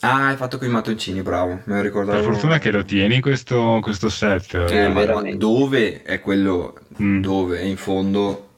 Ah, 0.00 0.28
hai 0.28 0.36
fatto 0.36 0.58
con 0.58 0.66
i 0.66 0.70
mattoncini, 0.70 1.22
bravo. 1.22 1.60
Me 1.64 1.76
lo 1.76 1.80
ricordavo. 1.82 2.20
per 2.20 2.32
fortuna 2.32 2.58
che 2.58 2.70
lo 2.70 2.84
tieni 2.84 3.20
questo, 3.20 3.78
questo 3.80 4.08
set. 4.08 4.54
Eh, 4.54 4.88
ma- 4.88 4.94
ma 4.94 5.00
veramente. 5.04 5.36
dove 5.38 6.02
è 6.02 6.20
quello? 6.20 6.76
Mm. 7.00 7.20
Dove? 7.20 7.60
È 7.60 7.62
in 7.62 7.76
fondo? 7.76 8.48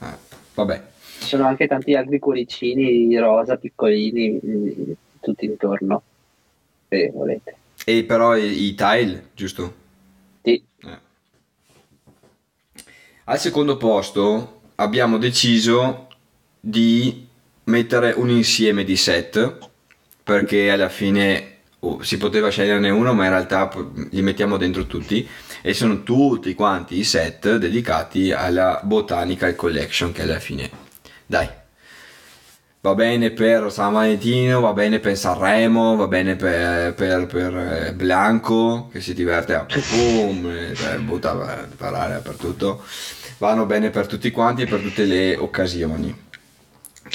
Eh, 0.00 0.06
vabbè. 0.54 0.82
Ci 1.18 1.26
sono 1.26 1.46
anche 1.46 1.66
tanti 1.66 1.94
altri 1.94 2.18
cuoricini 2.20 3.16
rosa, 3.18 3.56
piccolini, 3.56 4.40
mm, 4.44 4.92
tutti 5.20 5.44
intorno. 5.46 6.02
Se 6.88 7.10
volete. 7.12 7.56
E 7.84 8.04
però 8.04 8.36
i, 8.36 8.66
i 8.68 8.74
tile, 8.74 9.30
giusto? 9.34 9.74
Sì. 10.42 10.62
Eh. 10.84 10.98
Al 13.28 13.40
secondo 13.40 13.76
posto 13.76 14.60
abbiamo 14.76 15.18
deciso 15.18 16.06
di 16.60 17.26
mettere 17.64 18.12
un 18.12 18.30
insieme 18.30 18.84
di 18.84 18.96
set 18.96 19.58
perché 20.22 20.70
alla 20.70 20.88
fine 20.88 21.56
oh, 21.80 22.04
si 22.04 22.18
poteva 22.18 22.50
sceglierne 22.50 22.88
uno 22.88 23.14
ma 23.14 23.24
in 23.24 23.30
realtà 23.30 23.68
li 24.10 24.22
mettiamo 24.22 24.56
dentro 24.56 24.86
tutti 24.86 25.28
e 25.60 25.74
sono 25.74 26.04
tutti 26.04 26.54
quanti 26.54 26.98
i 26.98 27.02
set 27.02 27.56
dedicati 27.56 28.30
alla 28.30 28.80
Botanical 28.84 29.56
Collection 29.56 30.12
che 30.12 30.22
alla 30.22 30.38
fine 30.38 30.70
dai 31.26 31.48
va 32.86 32.94
bene 32.94 33.32
per 33.32 33.72
San 33.72 33.94
Valentino, 33.94 34.60
va 34.60 34.72
bene 34.72 35.00
per 35.00 35.16
Sanremo, 35.16 35.96
va 35.96 36.06
bene 36.06 36.36
per, 36.36 36.94
per, 36.94 37.26
per, 37.26 37.56
eh, 37.56 37.92
Blanco 37.94 38.88
che 38.92 39.00
si 39.00 39.12
diverte 39.12 39.54
a 39.54 39.66
boom, 39.66 40.48
eh, 40.48 40.72
cioè, 40.72 40.96
butta 40.98 41.34
per 41.34 41.68
parlare 41.76 42.12
dappertutto, 42.12 42.84
vanno 43.38 43.66
bene 43.66 43.90
per 43.90 44.06
tutti 44.06 44.30
quanti 44.30 44.62
e 44.62 44.66
per 44.66 44.78
tutte 44.80 45.04
le 45.04 45.36
occasioni. 45.36 46.24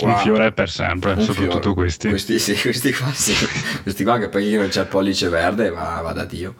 Un 0.01 0.09
Wow. 0.09 0.17
fiore 0.19 0.51
per 0.53 0.69
sempre, 0.69 1.13
Un 1.13 1.21
soprattutto 1.21 1.59
fiore. 1.59 1.73
questi. 1.73 2.09
Questi, 2.09 2.39
sì, 2.39 2.55
questi 2.61 2.93
qua 2.93 3.11
sì, 3.13 3.33
questi 3.83 4.03
qua 4.03 4.17
che 4.19 4.29
poi 4.29 4.53
non 4.53 4.67
c'è 4.69 4.81
il 4.81 4.87
pollice 4.87 5.29
verde, 5.29 5.69
va, 5.69 5.99
va 6.01 6.11
da 6.11 6.25
Dio. 6.25 6.55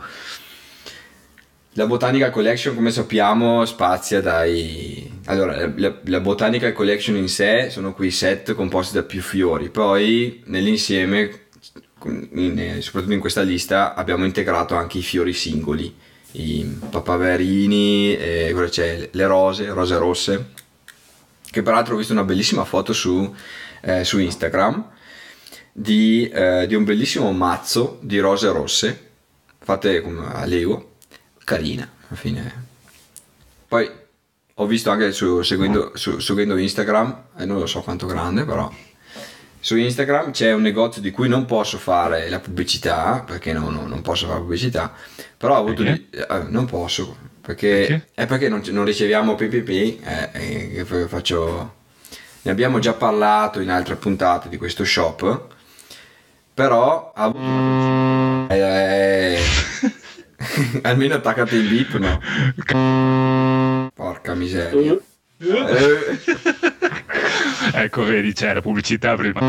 La 1.76 1.86
Botanical 1.86 2.32
Collection, 2.32 2.76
come 2.76 2.92
sappiamo, 2.92 3.64
spazia 3.66 4.20
dai... 4.22 5.10
Allora, 5.26 5.72
la, 5.78 5.96
la- 6.04 6.20
Botanical 6.20 6.74
Collection 6.74 7.16
in 7.16 7.30
sé 7.30 7.70
sono 7.70 7.94
quei 7.94 8.12
set 8.12 8.54
composti 8.56 8.96
da 8.96 9.04
più 9.04 9.22
fiori, 9.22 9.70
poi 9.70 10.42
nell'insieme, 10.48 11.44
in- 12.34 12.60
eh, 12.60 12.82
soprattutto 12.82 13.14
in 13.14 13.22
questa 13.22 13.42
lista, 13.44 13.94
abbiamo 13.94 14.26
integrato 14.26 14.76
anche 14.76 14.98
i 14.98 15.02
fiori 15.02 15.32
singoli, 15.32 15.96
i 16.34 16.66
papaverini, 16.90 18.18
eh, 18.18 19.10
le 19.12 19.28
rose, 19.28 19.70
rose 19.72 19.98
rosse, 19.98 20.46
che 21.50 21.62
peraltro 21.62 21.94
ho 21.94 21.98
visto 21.98 22.12
una 22.12 22.26
bellissima 22.26 22.66
foto 22.66 22.92
su, 22.92 23.34
eh, 23.82 24.04
su 24.04 24.20
Instagram 24.20 24.90
di, 25.72 26.28
eh, 26.28 26.66
di 26.68 26.76
un 26.76 26.84
bellissimo 26.84 27.32
mazzo 27.32 27.98
di 28.02 28.20
rose 28.20 28.52
rosse 28.52 29.10
fatte 29.60 30.04
a 30.34 30.46
Lego 30.46 30.91
carina. 31.44 31.88
Alla 32.08 32.18
fine 32.20 32.70
poi 33.68 33.90
ho 34.56 34.66
visto 34.66 34.90
anche 34.90 35.12
su, 35.14 35.42
seguendo, 35.44 35.92
su- 35.96 36.20
seguendo 36.20 36.58
Instagram 36.58 37.24
e 37.38 37.46
non 37.46 37.58
lo 37.60 37.66
so 37.66 37.82
quanto 37.82 38.06
grande 38.06 38.44
però 38.44 38.70
su 39.64 39.78
Instagram 39.78 40.32
c'è 40.32 40.52
un 40.52 40.62
negozio 40.62 41.02
di 41.02 41.12
cui 41.12 41.30
non 41.30 41.46
posso 41.46 41.78
fare 41.78 42.30
la 42.30 42.40
pubblicità 42.40 43.24
perché 43.26 43.54
no- 43.54 43.70
no- 43.70 43.88
non 43.88 44.02
posso 44.02 44.28
fare 44.28 44.40
pubblicità 44.40 44.94
però 45.38 45.56
ho 45.56 45.60
avuto 45.60 45.84
di- 45.84 46.10
eh, 46.10 46.44
non 46.50 46.66
posso 46.66 47.16
perché, 47.42 47.86
Perché? 47.88 48.08
è 48.14 48.26
perché 48.26 48.50
non, 48.50 48.62
non 48.72 48.84
riceviamo 48.86 49.36
PPP 49.36 49.70
eh, 50.04 50.30
eh, 50.78 51.08
faccio 51.08 51.76
ne 52.42 52.52
abbiamo 52.52 52.80
già 52.80 52.94
parlato 52.94 53.62
in 53.62 53.70
altre 53.70 53.96
puntate 53.96 54.50
di 54.50 54.58
questo 54.58 54.84
shop 54.84 55.48
però 56.54 57.14
ha 57.16 57.24
avuto 57.24 58.54
eh, 58.54 59.40
almeno 60.84 61.16
attaccate 61.16 61.56
il 61.56 61.68
beep 61.68 61.98
no 61.98 62.22
porca 63.94 64.34
miseria 64.34 64.98
ecco, 67.74 68.04
vedi, 68.04 68.32
c'è 68.32 68.54
la 68.54 68.62
pubblicità 68.62 69.16
prima. 69.16 69.40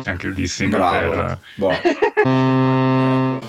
C'è 0.00 0.10
anche 0.10 0.28
il 0.28 0.34
dissing 0.34 0.70
bravo 0.70 1.10
per... 1.10 1.38
Boh. 1.56 3.40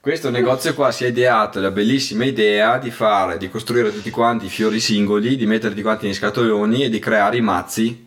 questo 0.00 0.30
negozio 0.30 0.72
qua 0.72 0.90
si 0.90 1.04
è 1.04 1.08
ideato 1.08 1.60
la 1.60 1.70
bellissima 1.70 2.24
idea 2.24 2.78
di 2.78 2.90
fare 2.90 3.36
di 3.36 3.50
costruire 3.50 3.92
tutti 3.92 4.08
quanti 4.08 4.46
i 4.46 4.48
fiori 4.48 4.80
singoli 4.80 5.36
di 5.36 5.44
mettere 5.44 5.68
tutti 5.70 5.82
quanti 5.82 6.06
nei 6.06 6.14
scatoloni 6.14 6.84
e 6.84 6.88
di 6.88 6.98
creare 6.98 7.36
i 7.36 7.42
mazzi 7.42 8.06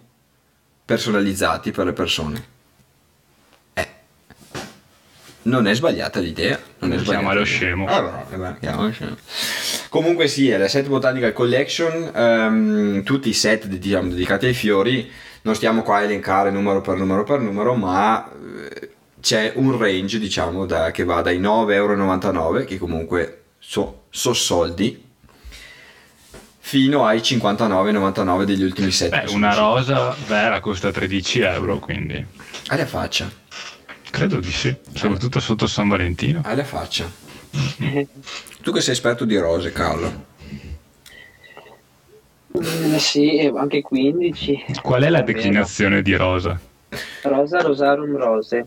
personalizzati 0.83 1.69
per 1.69 1.85
le 1.85 1.93
persone 1.93 2.57
non 5.49 5.67
è 5.67 5.73
sbagliata 5.73 6.19
l'idea 6.19 6.57
non 6.79 6.93
è 6.93 6.97
sbagliata 6.97 7.43
scemo. 7.43 7.85
Ah, 7.87 8.25
eh 8.31 8.35
beh, 8.37 8.71
lo 8.75 8.91
scemo. 8.91 9.17
comunque 9.89 10.27
sì 10.27 10.49
è 10.49 10.57
la 10.57 10.67
set 10.67 10.87
botanical 10.87 11.33
collection 11.33 12.11
ehm, 12.13 13.03
tutti 13.03 13.29
i 13.29 13.33
set 13.33 13.65
diciamo, 13.65 14.09
dedicati 14.09 14.45
ai 14.45 14.53
fiori. 14.53 15.09
Non 15.41 15.55
stiamo 15.55 15.83
qua 15.83 15.97
a 15.97 16.01
elencare 16.03 16.51
numero 16.51 16.81
per 16.81 16.97
numero 16.97 17.23
per 17.23 17.39
numero 17.39 17.75
ma 17.75 18.29
eh, 18.31 18.89
c'è 19.21 19.53
un 19.55 19.77
range 19.77 20.19
diciamo 20.19 20.65
da- 20.65 20.91
che 20.91 21.03
va 21.03 21.21
dai 21.21 21.39
9,99€ 21.39 22.65
che 22.65 22.77
comunque 22.77 23.43
so, 23.57 24.03
so 24.09 24.33
soldi 24.33 25.07
fino 26.59 27.05
ai 27.05 27.19
59,99 27.19 28.43
degli 28.43 28.63
ultimi 28.63 28.91
set 28.91 29.09
Beh, 29.09 29.23
sono 29.25 29.37
una 29.37 29.55
rosa 29.55 30.15
vera 30.27 30.59
costa 30.59 30.91
13 30.91 31.39
euro, 31.39 31.79
quindi. 31.79 32.23
Alla 32.67 32.85
faccia 32.85 33.27
credo 34.11 34.39
di 34.39 34.51
sì, 34.51 34.75
soprattutto 34.93 35.39
sotto 35.39 35.67
San 35.67 35.87
Valentino. 35.87 36.41
alla 36.43 36.63
faccia 36.63 37.09
tu 38.61 38.71
che 38.71 38.81
sei 38.81 38.93
esperto 38.93 39.25
di 39.25 39.37
rose 39.37 39.71
Carlo 39.71 40.27
Mm, 42.57 42.95
sì, 42.95 43.51
anche 43.55 43.81
15. 43.83 44.65
Qual 44.81 45.03
è 45.03 45.09
la 45.09 45.21
declinazione 45.21 46.01
di 46.01 46.15
rosa? 46.15 46.59
Rosa, 47.21 47.61
rosarum, 47.61 48.17
rose. 48.17 48.65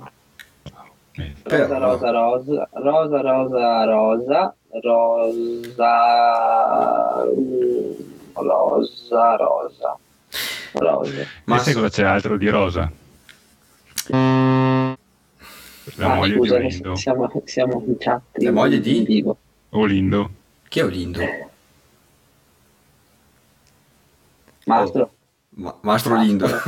Rosa, 1.43 1.79
rosa, 1.79 2.11
rosa, 2.11 2.69
rosa, 2.75 3.21
rosa, 3.21 3.85
rosa, 3.85 4.55
rosa, 4.83 5.95
mm, 7.27 7.93
rosa, 8.35 9.37
rosa, 9.37 9.99
rose. 10.73 11.29
Ma 11.45 11.59
sai 11.59 11.75
cosa 11.75 11.89
c'è 11.89 12.05
altro 12.05 12.37
di 12.39 12.49
rosa? 12.49 12.91
La 15.97 16.13
Ah, 16.13 16.15
moglie 16.17 16.35
scusa, 16.37 16.59
di 16.59 16.65
Olindo. 16.67 16.95
siamo, 16.97 17.43
siamo 17.45 17.83
in 17.87 17.97
chat. 17.99 18.23
La 18.35 18.51
moglie 18.53 18.81
di? 18.81 19.03
vivo. 19.05 19.37
Olindo. 19.71 20.31
chi 20.69 20.81
è 20.81 20.85
Olindo? 20.85 21.21
Mastro. 24.67 25.13
Ma- 25.51 25.77
Mastro 25.83 26.17
Lindo 26.17 26.47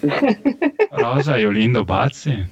Rosa 0.90 1.36
e 1.36 1.44
Olindo 1.46 1.84
pazzi? 1.84 2.50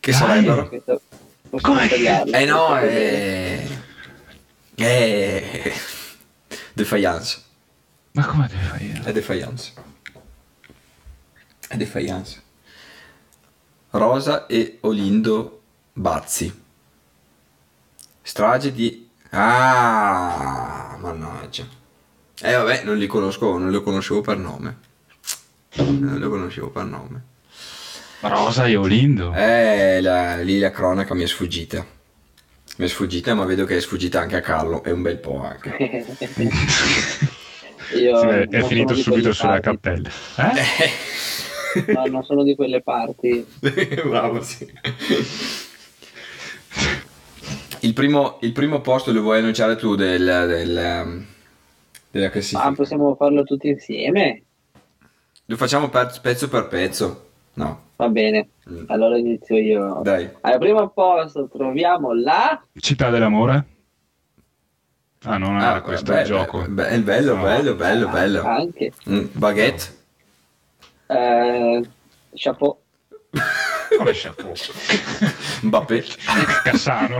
che 0.00 0.10
Dai. 0.10 0.20
sarebbero? 0.20 0.70
Come? 1.60 1.88
Eh 1.90 2.44
no, 2.46 2.76
è... 2.76 3.66
È... 4.74 5.72
Defiance. 6.72 7.42
Ma 8.12 8.24
come 8.26 8.46
devi 8.48 8.62
fare? 8.92 9.08
È 9.10 9.12
Defiance. 9.12 9.72
È 11.68 11.76
Defiance. 11.76 12.42
Rosa 13.90 14.46
e 14.46 14.78
Olindo 14.82 15.60
Bazzi. 15.94 16.62
Strage 18.22 18.72
di... 18.72 19.08
Ah, 19.30 20.96
mannaggia. 21.00 21.66
Eh 22.40 22.52
vabbè, 22.52 22.84
non 22.84 22.98
li 22.98 23.06
conosco, 23.06 23.56
non 23.56 23.70
li 23.70 23.82
conoscevo 23.82 24.20
per 24.20 24.36
nome. 24.36 24.76
Non 25.76 26.18
li 26.18 26.28
conoscevo 26.28 26.68
per 26.70 26.84
nome. 26.84 27.22
Rosa 28.20 28.66
e 28.66 28.76
Olindo. 28.76 29.32
Eh, 29.32 30.00
la, 30.00 30.36
lì 30.42 30.58
la 30.58 30.70
cronaca 30.70 31.14
mi 31.14 31.22
è 31.22 31.26
sfuggita. 31.26 31.84
Mi 32.76 32.84
è 32.84 32.88
sfuggita, 32.88 33.34
ma 33.34 33.44
vedo 33.44 33.64
che 33.64 33.76
è 33.76 33.80
sfuggita 33.80 34.20
anche 34.20 34.36
a 34.36 34.40
Carlo, 34.40 34.84
e 34.84 34.90
un 34.92 35.02
bel 35.02 35.18
po' 35.18 35.42
anche. 35.42 35.76
Io 37.96 38.20
Sì, 38.20 38.26
è 38.50 38.62
finito 38.64 38.94
subito 38.94 39.32
sulla 39.32 39.60
cappella. 39.60 40.10
Eh? 40.36 40.90
No, 41.88 42.04
non 42.06 42.22
sono 42.24 42.42
di 42.42 42.54
quelle 42.54 42.82
parti. 42.82 43.44
Bravo, 44.08 44.42
sì. 44.42 44.66
Il 47.80 47.92
primo, 47.92 48.38
il 48.40 48.52
primo 48.52 48.80
posto 48.80 49.12
lo 49.12 49.20
vuoi 49.22 49.38
annunciare 49.38 49.76
tu 49.76 49.94
del, 49.94 50.24
del, 50.24 51.02
um, 51.06 51.24
della 52.10 52.30
classifica? 52.30 52.68
Ma 52.68 52.74
possiamo 52.74 53.14
farlo 53.14 53.44
tutti 53.44 53.68
insieme? 53.68 54.42
Lo 55.46 55.56
facciamo 55.56 55.88
per- 55.88 56.18
pezzo 56.20 56.48
per 56.48 56.66
pezzo? 56.68 57.26
No, 57.54 57.86
Va 57.96 58.08
bene, 58.08 58.50
Mm. 58.70 58.84
allora 58.88 59.16
inizio 59.18 59.56
io. 59.56 60.00
dai. 60.04 60.28
Al 60.42 60.58
primo 60.58 60.88
posto 60.90 61.48
troviamo 61.48 62.12
la... 62.14 62.60
Città 62.78 63.10
dell'amore? 63.10 63.64
Ah, 65.24 65.36
non 65.38 65.56
era 65.56 65.74
Ah, 65.74 65.80
questo 65.80 66.12
beh, 66.12 66.20
il 66.20 66.26
gioco. 66.26 66.60
beh, 66.60 66.68
beh, 66.68 66.98
bello, 67.00 67.34
No. 67.36 67.42
bello, 67.42 67.74
bello, 67.74 68.08
bello. 68.08 68.42
Anche. 68.44 68.92
Mm, 69.10 69.26
baguette? 69.32 69.96
Eh, 71.08 71.82
chapeau. 72.34 72.78
Come 73.96 74.12
chapeau? 74.12 74.52
Mbappé? 75.62 76.04
Cassano. 76.64 77.16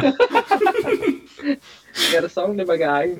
Garçon 2.12 2.54
de 2.56 2.64
bagaille. 2.64 3.18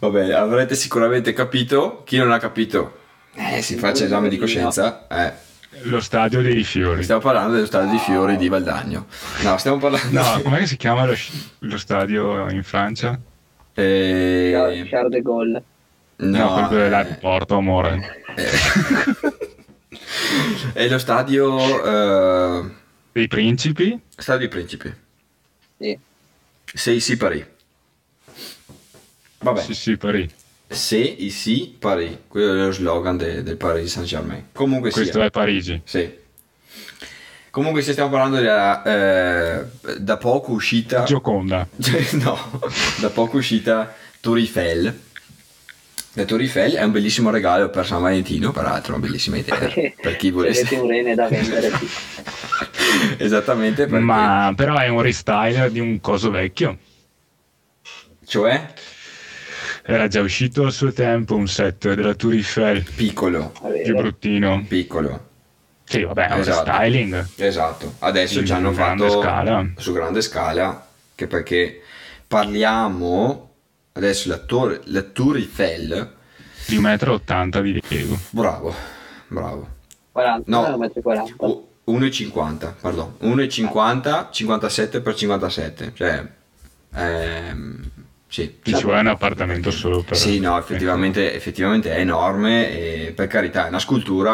Vabbè, 0.00 0.32
avrete 0.32 0.74
sicuramente 0.74 1.32
capito. 1.32 2.02
Chi 2.04 2.18
non 2.18 2.32
ha 2.32 2.38
capito, 2.38 2.98
eh, 3.34 3.62
si 3.62 3.76
faccia 3.76 4.04
esame 4.04 4.28
di 4.28 4.36
coscienza. 4.38 5.06
Eh, 5.08 5.32
Lo 5.84 6.00
stadio 6.00 6.40
dei 6.42 6.62
fiori. 6.62 7.02
stiamo 7.02 7.20
parlando 7.20 7.54
dello 7.54 7.66
stadio 7.66 7.90
di 7.90 7.98
Fiori 7.98 8.36
di 8.36 8.48
Valdagno. 8.48 9.06
No, 9.42 9.56
stiamo 9.58 9.78
parlando... 9.78 10.20
No, 10.20 10.40
com'è 10.42 10.58
che 10.58 10.66
si 10.66 10.76
chiama 10.76 11.04
lo, 11.04 11.14
lo 11.60 11.78
stadio 11.78 12.48
in 12.50 12.62
Francia? 12.62 13.18
Eh, 13.74 14.86
Charles 14.88 15.10
de 15.10 15.22
Gaulle. 15.22 15.62
No, 16.16 16.38
no, 16.60 16.68
quello 16.68 16.80
eh, 16.82 16.84
dell'aeroporto, 16.84 17.56
amore. 17.56 18.22
eh, 18.36 18.50
è 20.72 20.88
lo 20.88 20.98
stadio... 20.98 21.84
eh, 21.84 22.70
Dei 23.12 23.28
principi? 23.28 23.98
stadio 24.16 24.48
Principi. 24.48 24.92
Sì. 25.78 25.98
Sei 26.72 27.00
sì 27.00 27.16
Paris. 27.16 27.44
Vabbè. 29.38 29.60
Sì, 29.62 29.74
sì, 29.74 29.96
Parì. 29.96 30.28
Se 30.66 30.96
ici 30.96 31.76
Paris, 31.78 32.16
quello 32.26 32.54
è 32.62 32.64
lo 32.66 32.72
slogan 32.72 33.16
de- 33.16 33.42
del 33.42 33.56
Paris 33.56 33.92
Saint 33.92 34.08
Germain. 34.08 34.46
Comunque 34.52 34.90
Questo 34.90 35.12
sia. 35.12 35.24
è 35.26 35.30
Parigi. 35.30 35.80
Sì. 35.84 36.22
Comunque 37.50 37.82
se 37.82 37.92
stiamo 37.92 38.10
parlando 38.10 38.36
della 38.36 38.82
eh, 38.82 39.64
da 39.98 40.16
poco 40.16 40.50
uscita 40.52 41.04
Gioconda. 41.04 41.68
no, 42.12 42.60
da 43.00 43.10
poco 43.10 43.36
uscita 43.36 43.94
Tour 44.20 44.38
La 46.16 46.24
Tour 46.24 46.40
Eiffel 46.40 46.74
è 46.74 46.82
un 46.84 46.92
bellissimo 46.92 47.30
regalo 47.30 47.70
per 47.70 47.84
San 47.86 48.00
Valentino, 48.02 48.52
peraltro, 48.52 48.94
una 48.94 49.04
bellissima 49.06 49.36
idea 49.36 49.58
per 50.00 50.16
chi 50.16 50.26
Se 50.28 50.32
volesse. 50.32 50.60
avete 50.62 50.76
un 50.76 50.88
rene 50.88 51.14
da 51.14 51.28
vendere. 51.28 51.70
Esattamente 53.18 53.86
perché 53.86 54.04
Ma 54.04 54.52
però 54.54 54.76
è 54.78 54.88
un 54.88 55.02
restyler 55.02 55.70
di 55.70 55.80
un 55.80 56.00
coso 56.00 56.30
vecchio. 56.30 56.78
cioè 58.24 58.72
Era 59.84 60.06
già 60.06 60.20
uscito 60.20 60.64
al 60.64 60.72
suo 60.72 60.92
tempo 60.92 61.34
un 61.34 61.48
set 61.48 61.92
della 61.94 62.14
Tour 62.14 62.34
Eiffel 62.34 62.84
piccolo, 62.94 63.52
più 63.82 63.96
bruttino. 63.96 64.64
piccolo. 64.68 65.30
Sì, 65.84 66.02
vabbè, 66.04 66.28
è 66.28 66.32
un 66.34 66.40
Esatto. 66.40 66.70
restyling. 66.70 67.26
Esatto, 67.36 67.94
adesso 67.98 68.38
In 68.38 68.46
ci 68.46 68.52
hanno 68.52 68.72
grande 68.72 69.08
fatto 69.08 69.20
scala. 69.20 69.66
su 69.76 69.92
grande 69.92 70.20
scala, 70.22 70.88
che 71.14 71.26
perché 71.26 71.82
parliamo 72.26 73.53
adesso 73.96 74.28
la, 74.28 74.38
tor- 74.38 74.80
la 74.86 75.02
Tour 75.02 75.36
Eiffel, 75.36 76.12
Di 76.66 76.78
1,80 76.80 77.58
m 77.60 77.62
di 77.62 77.82
Lego. 77.88 78.18
bravo, 78.30 78.74
bravo, 79.28 79.68
40, 80.12 80.50
No. 80.50 80.68
no. 80.68 80.76
1,40 80.76 81.34
m. 81.38 81.44
U- 81.46 81.68
1,50, 81.86 82.74
pardon, 82.80 83.14
1,50, 83.20 84.28
57 84.32 85.00
per 85.00 85.14
57, 85.14 85.92
cioè, 85.94 86.26
ehm, 86.94 87.82
sì. 88.26 88.58
Ci 88.62 88.82
vuole 88.82 88.98
un 89.00 89.06
appartamento 89.08 89.70
solo 89.70 90.02
per... 90.02 90.16
Sì, 90.16 90.40
no, 90.40 90.58
effettivamente, 90.58 91.32
effettivamente 91.34 91.94
è 91.94 92.00
enorme 92.00 92.70
e 93.06 93.12
per 93.14 93.28
carità 93.28 93.66
è 93.66 93.68
una 93.68 93.78
scultura, 93.78 94.32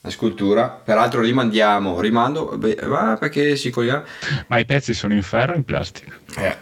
una 0.00 0.12
scultura, 0.12 0.68
peraltro 0.70 1.20
rimandiamo, 1.20 2.00
rimando, 2.00 2.56
beh, 2.56 2.76
perché 3.18 3.56
si 3.56 3.68
collega, 3.70 4.02
Ma 4.46 4.58
i 4.58 4.64
pezzi 4.64 4.94
sono 4.94 5.12
in 5.12 5.22
ferro 5.22 5.52
o 5.52 5.56
in 5.56 5.64
plastica? 5.64 6.16
Eh. 6.38 6.56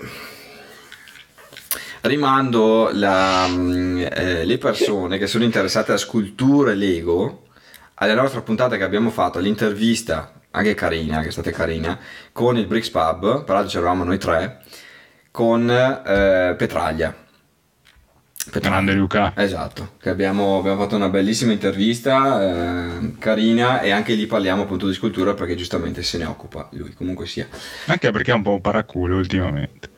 Rimando 2.03 2.91
la, 2.93 3.47
mm, 3.47 4.05
eh, 4.11 4.45
le 4.45 4.59
persone 4.59 5.19
che 5.19 5.27
sono 5.27 5.45
interessate 5.45 5.93
a 5.93 5.97
sculture 5.97 6.75
Lego 6.75 7.45
alla 7.95 8.15
nostra 8.15 8.41
puntata 8.41 8.77
che 8.77 8.85
abbiamo 8.85 9.11
fatto, 9.11 9.39
l'intervista, 9.39 10.33
anche 10.53 10.75
carina, 10.75 11.21
che 11.21 11.29
è 11.29 11.31
stata 11.31 11.51
carina, 11.51 11.99
con 12.33 12.57
il 12.57 12.67
Bricks 12.67 12.89
Pub, 12.91 13.45
peraltro 13.45 13.71
c'eravamo 13.71 14.05
noi 14.05 14.19
tre, 14.19 14.63
con 15.31 15.71
eh, 15.71 16.55
Petraglia. 16.57 17.15
Grande 18.53 18.95
Luca. 18.95 19.35
Esatto, 19.37 19.93
che 20.01 20.09
abbiamo, 20.09 20.59
abbiamo 20.59 20.81
fatto 20.81 20.97
una 20.97 21.11
bellissima 21.11 21.53
intervista, 21.53 22.43
eh, 22.43 23.19
carina, 23.19 23.81
e 23.81 23.91
anche 23.91 24.15
lì 24.15 24.27
parliamo 24.27 24.63
appunto 24.63 24.89
di 24.89 24.95
scultura 24.95 25.35
perché 25.35 25.55
giustamente 25.55 26.03
se 26.03 26.17
ne 26.17 26.25
occupa 26.25 26.69
lui, 26.73 26.95
comunque 26.95 27.27
sia. 27.27 27.47
Anche 27.87 28.11
perché 28.11 28.33
è 28.33 28.35
un 28.35 28.43
po' 28.43 28.55
un 28.55 28.61
paraculo 28.63 29.17
ultimamente. 29.17 29.91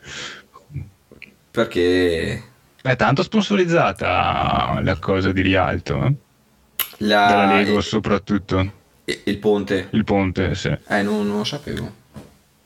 Perché 1.53 2.43
È 2.81 2.97
tanto 2.97 3.23
sponsorizzata 3.23 4.81
la 4.83 4.97
cosa 4.99 5.33
di 5.33 5.43
Rialto, 5.43 6.03
eh? 6.03 6.13
la, 6.99 7.27
Della 7.27 7.55
Lego 7.57 7.77
il, 7.77 7.83
soprattutto. 7.83 8.73
il 9.05 9.39
ponte, 9.39 9.89
Il 9.91 10.05
ponte, 10.05 10.55
sì. 10.55 10.69
eh, 10.89 11.03
non, 11.03 11.27
non 11.27 11.37
lo 11.37 11.45
sapevo. 11.45 11.93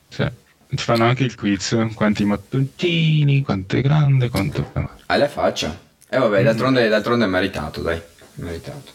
sì. 0.09 0.25
Ci 0.69 0.85
fanno 0.85 1.05
anche 1.05 1.25
il 1.25 1.35
quiz, 1.35 1.77
quanti 1.95 2.25
mattoncini, 2.25 3.43
quanto 3.43 3.77
è 3.77 3.81
grande, 3.81 4.29
quanto... 4.29 4.73
Alla 5.07 5.29
faccia. 5.29 5.79
E 6.09 6.19
vabbè, 6.19 6.43
d'altronde, 6.43 6.89
d'altronde 6.89 7.25
è 7.25 7.29
meritato, 7.29 7.83
dai, 7.83 8.01
meritato. 8.35 8.95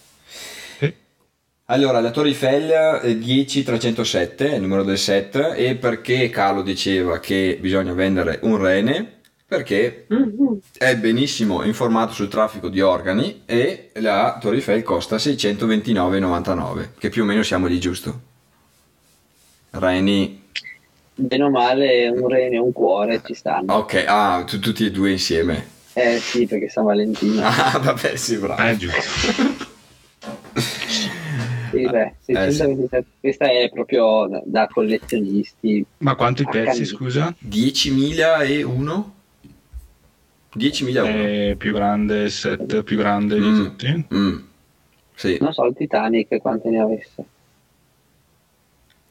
Allora, 1.66 2.02
la 2.02 2.12
Torre 2.12 2.28
Eiffel 2.30 3.00
eh, 3.04 3.18
10307 3.18 4.52
è 4.52 4.56
il 4.56 4.62
numero 4.62 4.84
del 4.84 4.98
set 4.98 5.54
e 5.56 5.76
perché 5.76 6.30
Carlo 6.30 6.62
diceva 6.62 7.20
che 7.20 7.58
bisogna 7.62 7.94
vendere 7.94 8.40
un 8.42 8.58
rene? 8.58 9.21
Perché 9.62 10.06
Mhm. 10.08 10.60
è 10.78 10.96
benissimo 10.96 11.64
informato 11.64 12.14
sul 12.14 12.30
traffico 12.30 12.70
di 12.70 12.80
organi 12.80 13.42
e 13.46 13.90
la 13.96 14.38
Torre 14.40 14.56
Eiffel 14.56 14.82
costa 14.82 15.18
629,99, 15.18 16.92
che 16.98 17.10
più 17.10 17.24
o 17.24 17.26
meno 17.26 17.44
siamo 17.44 17.68
lì 17.68 17.78
giusto. 17.78 18.22
Reni, 19.72 20.40
Bene 21.16 21.44
o 21.44 21.50
male, 21.50 22.08
un 22.08 22.30
rene 22.30 22.56
e 22.56 22.60
un 22.60 22.72
cuore 22.72 23.22
ci 23.26 23.34
stanno. 23.34 23.74
ok, 23.74 24.06
ah, 24.08 24.42
tu- 24.48 24.60
tutti 24.60 24.86
e 24.86 24.92
due 24.92 25.12
insieme. 25.12 25.68
Eh 25.92 26.18
sì, 26.20 26.48
perché 26.48 26.70
San 26.70 26.86
Valentino. 26.86 27.42
Ah, 27.44 27.78
vabbè, 27.78 28.16
sì, 28.16 28.38
bravo. 28.38 28.62
Eh, 28.64 28.78
giusto. 28.78 29.02
Sì, 31.72 31.90
beh, 31.90 32.02
Eh, 32.04 32.14
627. 32.22 33.06
Questa 33.20 33.46
è 33.52 33.70
proprio 33.70 34.30
da, 34.46 34.68
collezionisti. 34.68 35.86
Ma 35.98 36.16
quanti 36.16 36.46
pezzi, 36.46 36.86
scusa? 36.86 37.36
10.001? 37.38 39.20
10.001? 40.58 41.52
È 41.52 41.56
più 41.56 41.74
grande 41.74 42.24
il 42.24 42.32
set, 42.32 42.84
più 42.84 42.98
grande 42.98 43.36
di 43.40 43.48
Mm. 43.48 43.56
tutti? 43.56 44.06
Mm. 44.14 44.36
Sì, 45.16 45.38
Non 45.40 45.54
so 45.54 45.66
il 45.66 45.76
Titanic 45.76 46.38
quante 46.42 46.70
ne 46.70 46.80
avesse. 46.80 47.24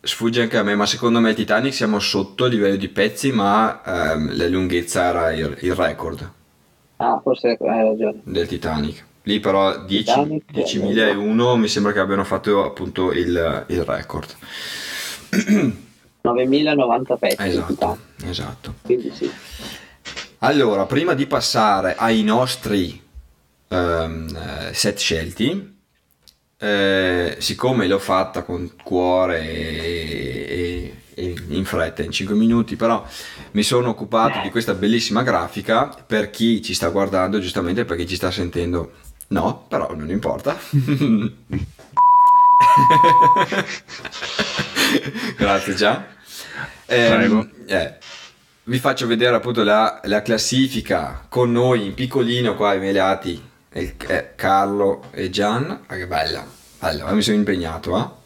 sfugge 0.03 0.43
anche 0.43 0.57
a 0.57 0.63
me, 0.63 0.75
ma 0.75 0.87
secondo 0.87 1.21
me 1.21 1.31
il 1.31 1.37
Titanic 1.37 1.73
siamo 1.75 1.99
sotto 1.99 2.47
il 2.47 2.55
livello 2.55 2.77
di 2.77 2.89
pezzi, 2.89 3.33
ma 3.33 3.83
ehm, 3.85 4.37
la 4.37 4.49
lunghezza 4.49 5.05
era 5.05 5.33
il, 5.33 5.57
il 5.61 5.75
record 5.75 6.31
Ah, 6.97 7.21
forse 7.23 7.57
hai 7.61 7.83
ragione. 7.85 8.21
del 8.25 8.47
Titanic. 8.47 9.05
Lì 9.25 9.39
però 9.41 9.85
10 9.85 10.05
Titanic, 10.05 10.45
10.001 10.53 11.57
mi 11.59 11.69
sembra 11.69 11.93
che 11.93 11.99
abbiano 12.01 12.25
fatto 12.25 12.65
appunto 12.65 13.13
il, 13.13 13.65
il 13.69 13.85
record. 13.85 14.35
9090 16.23 17.17
pezzi. 17.17 17.37
Esatto, 17.47 17.99
esatto. 18.25 18.75
Quindi 18.83 19.11
sì. 19.15 19.31
Allora, 20.43 20.87
prima 20.87 21.13
di 21.15 21.27
passare 21.27 21.97
ai 21.97 22.23
nostri 22.23 22.99
eh, 23.69 24.71
set 24.73 24.97
scelti, 24.99 25.79
eh, 26.59 27.37
siccome 27.39 27.87
l'ho 27.87 27.99
fatta 27.99 28.43
con 28.43 28.73
cuore 28.83 29.41
e, 29.41 30.47
e- 30.49 30.95
e 31.15 31.35
in 31.49 31.65
fretta, 31.67 32.03
in 32.03 32.11
5 32.11 32.35
minuti, 32.35 32.77
però 32.77 33.05
mi 33.53 33.63
sono 33.63 33.91
occupato 33.91 34.41
di 34.43 34.49
questa 34.51 34.73
bellissima 34.73 35.23
grafica 35.23 35.89
per 36.07 36.31
chi 36.31 36.63
ci 36.63 36.73
sta 36.73 36.89
guardando, 36.89 37.39
giustamente 37.39 37.85
per 37.85 37.99
chi 37.99 38.07
ci 38.07 38.17
sta 38.17 38.31
sentendo. 38.31 38.93
No, 39.29 39.67
però 39.69 39.95
non 39.95 40.09
importa. 40.09 40.57
Grazie 45.37 45.75
già. 45.75 46.07
Ehm, 46.87 47.17
Prego. 47.17 47.49
eh, 47.67 47.99
vi 48.71 48.79
faccio 48.79 49.09
vedere 49.09 49.35
appunto 49.35 49.65
la, 49.65 50.01
la 50.05 50.23
classifica 50.23 51.25
con 51.29 51.51
noi 51.51 51.87
in 51.87 51.95
piccolino 51.95 52.55
qua 52.55 52.71
ai 52.71 52.79
melati 52.79 53.43
eh, 53.69 53.97
eh, 54.07 54.31
Carlo 54.37 55.07
e 55.11 55.29
Gian. 55.29 55.81
Ah, 55.89 55.97
che 55.97 56.07
bella. 56.07 56.47
Allora, 56.79 57.11
mi 57.11 57.21
sono 57.21 57.37
impegnato. 57.37 57.99
eh. 57.99 58.19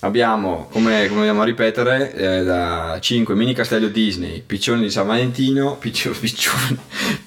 Abbiamo, 0.00 0.66
come, 0.70 1.06
come 1.08 1.18
andiamo 1.20 1.42
a 1.42 1.44
ripetere, 1.44 2.14
eh, 2.14 2.42
da 2.42 2.96
5 2.98 3.34
mini 3.34 3.52
castello 3.52 3.88
Disney, 3.88 4.40
piccioni 4.40 4.80
di 4.80 4.90
San 4.90 5.06
Valentino, 5.08 5.76
piccio, 5.76 6.10
piccioni, 6.18 6.78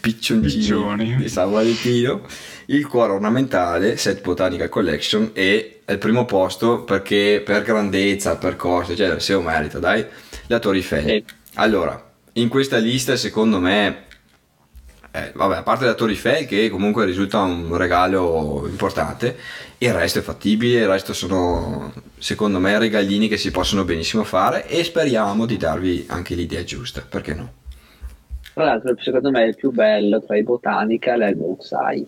piccioncini 0.02 0.62
Piccioni. 0.64 1.16
di 1.18 1.30
San 1.30 1.52
Valentino, 1.52 2.22
il 2.66 2.88
cuore 2.88 3.14
ornamentale, 3.14 3.96
Set 3.98 4.22
Botanical 4.24 4.70
Collection 4.70 5.30
e 5.34 5.82
al 5.86 6.00
primo 6.00 6.26
posto 6.26 6.82
perché 6.84 7.44
per 7.46 7.62
grandezza, 7.62 8.38
per 8.38 8.56
costo, 8.56 8.96
cioè 8.96 9.20
se 9.20 9.34
lo 9.34 9.42
merita, 9.42 9.78
dai, 9.78 10.04
la 10.48 10.58
Torre 10.58 10.78
Eiffel. 10.78 11.24
Allora, 11.56 12.09
in 12.42 12.50
questa 12.50 12.78
lista 12.78 13.16
secondo 13.16 13.60
me, 13.60 14.04
eh, 15.12 15.32
vabbè, 15.34 15.58
a 15.58 15.64
parte 15.64 15.86
la 15.86 15.94
Torre 15.94 16.12
Eiffel 16.12 16.46
che 16.46 16.70
comunque 16.70 17.06
risulta 17.06 17.42
un 17.42 17.76
regalo 17.76 18.66
importante, 18.68 19.38
il 19.80 19.94
resto 19.94 20.20
è 20.20 20.22
fattibile, 20.22 20.82
il 20.82 20.88
resto 20.88 21.14
sono 21.14 21.92
secondo 22.18 22.60
me 22.60 22.78
regalini 22.78 23.28
che 23.28 23.38
si 23.38 23.50
possono 23.52 23.86
benissimo 23.86 24.24
fare 24.24 24.68
e 24.68 24.84
speriamo 24.84 25.46
di 25.46 25.58
darvi 25.58 26.06
anche 26.10 26.36
l'idea 26.36 26.64
giusta, 26.64 27.06
perché 27.08 27.34
no? 27.34 27.54
Tra 28.54 28.66
l'altro, 28.66 28.94
secondo 29.00 29.32
me 29.32 29.46
il 29.46 29.56
più 29.56 29.72
bello 29.72 30.22
tra 30.22 30.38
i 30.38 30.44
botanical 30.44 31.22
è 31.22 31.30
il 31.30 31.36
bonsai, 31.36 32.08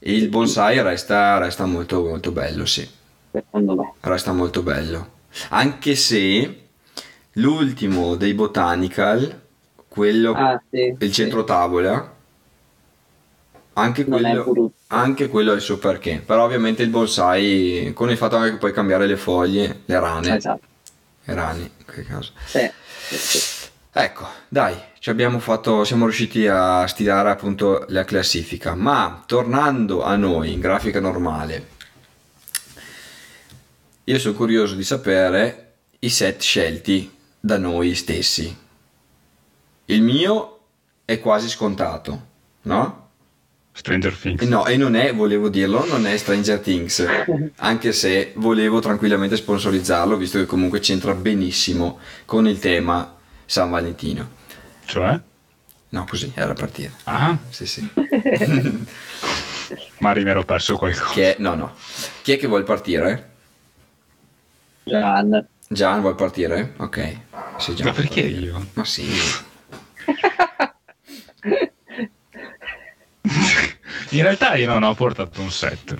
Il 0.00 0.28
bonsai 0.28 0.80
resta, 0.82 1.36
resta 1.38 1.66
molto, 1.66 2.02
molto 2.06 2.32
bello, 2.32 2.64
sì, 2.64 2.88
secondo 3.30 3.74
me. 3.74 3.92
resta 4.00 4.32
molto 4.32 4.62
bello. 4.62 5.18
Anche 5.50 5.94
se 5.96 6.69
l'ultimo 7.40 8.14
dei 8.16 8.34
botanical, 8.34 9.40
quello, 9.88 10.32
Ah, 10.34 10.60
sì. 10.70 10.94
il 10.98 11.12
centro 11.12 11.44
tavola, 11.44 12.14
anche 13.72 14.02
è 14.02 14.04
quello, 14.04 14.72
anche 14.88 15.28
quello 15.28 15.52
ha 15.52 15.54
il 15.54 15.60
suo 15.60 15.78
perché. 15.78 16.22
Però 16.24 16.44
ovviamente 16.44 16.82
il 16.82 16.90
bonsai, 16.90 17.90
con 17.94 18.10
il 18.10 18.16
fatto 18.16 18.36
anche 18.36 18.52
che 18.52 18.56
puoi 18.58 18.72
cambiare 18.72 19.06
le 19.06 19.16
foglie, 19.16 19.80
le 19.84 19.98
rane, 20.00 20.36
Esatto. 20.36 20.66
le 21.24 21.34
rane, 21.34 21.60
in 21.76 21.84
quel 21.84 22.06
caso. 22.06 22.32
Sì, 22.44 22.70
sì, 23.08 23.16
sì. 23.16 23.58
Ecco, 23.92 24.24
dai, 24.48 24.76
ci 25.00 25.10
abbiamo 25.10 25.40
fatto, 25.40 25.82
siamo 25.84 26.04
riusciti 26.04 26.46
a 26.46 26.86
stilare 26.86 27.30
appunto 27.30 27.84
la 27.88 28.04
classifica, 28.04 28.74
ma 28.76 29.24
tornando 29.26 30.02
a 30.04 30.14
noi 30.14 30.52
in 30.52 30.60
grafica 30.60 31.00
normale, 31.00 31.68
io 34.04 34.18
sono 34.18 34.34
curioso 34.34 34.74
di 34.76 34.84
sapere 34.84 35.72
i 36.00 36.08
set 36.08 36.40
scelti 36.40 37.18
da 37.40 37.58
noi 37.58 37.94
stessi. 37.94 38.54
Il 39.86 40.02
mio 40.02 40.58
è 41.04 41.18
quasi 41.18 41.48
scontato, 41.48 42.26
no? 42.62 43.08
Stranger 43.72 44.14
Things. 44.14 44.42
E 44.42 44.46
No, 44.46 44.66
e 44.66 44.76
non 44.76 44.94
è, 44.94 45.14
volevo 45.14 45.48
dirlo, 45.48 45.86
non 45.86 46.06
è 46.06 46.16
Stranger 46.16 46.60
Things, 46.60 47.04
anche 47.56 47.92
se 47.92 48.32
volevo 48.36 48.80
tranquillamente 48.80 49.36
sponsorizzarlo, 49.36 50.16
visto 50.16 50.38
che 50.38 50.46
comunque 50.46 50.80
c'entra 50.80 51.14
benissimo 51.14 51.98
con 52.26 52.46
il 52.46 52.58
tema 52.58 53.16
San 53.46 53.70
Valentino. 53.70 54.38
Cioè? 54.84 55.18
No, 55.88 56.06
così, 56.08 56.30
era 56.34 56.50
a 56.52 56.54
partire. 56.54 56.92
Ah, 57.04 57.36
Sì, 57.48 57.66
sì. 57.66 57.88
Mari 59.98 60.24
mi 60.24 60.30
ero 60.30 60.44
perso 60.44 60.76
qualcosa. 60.76 61.12
Chi 61.12 61.20
è, 61.20 61.36
no, 61.38 61.54
no. 61.54 61.74
Chi 62.22 62.32
è 62.32 62.38
che 62.38 62.46
vuole 62.46 62.64
partire? 62.64 63.28
Gian. 64.84 65.48
Gian 65.72 66.00
vuole 66.00 66.16
partire? 66.16 66.72
Ok. 66.78 67.16
Sì, 67.58 67.76
Gian 67.76 67.86
Ma 67.86 67.92
perché 67.92 68.22
partire. 68.22 68.40
io? 68.40 68.66
Ma 68.72 68.84
sì. 68.84 69.06
In 74.12 74.22
realtà 74.22 74.56
io 74.56 74.66
non 74.66 74.82
ho 74.82 74.92
portato 74.94 75.40
un 75.40 75.52
set. 75.52 75.94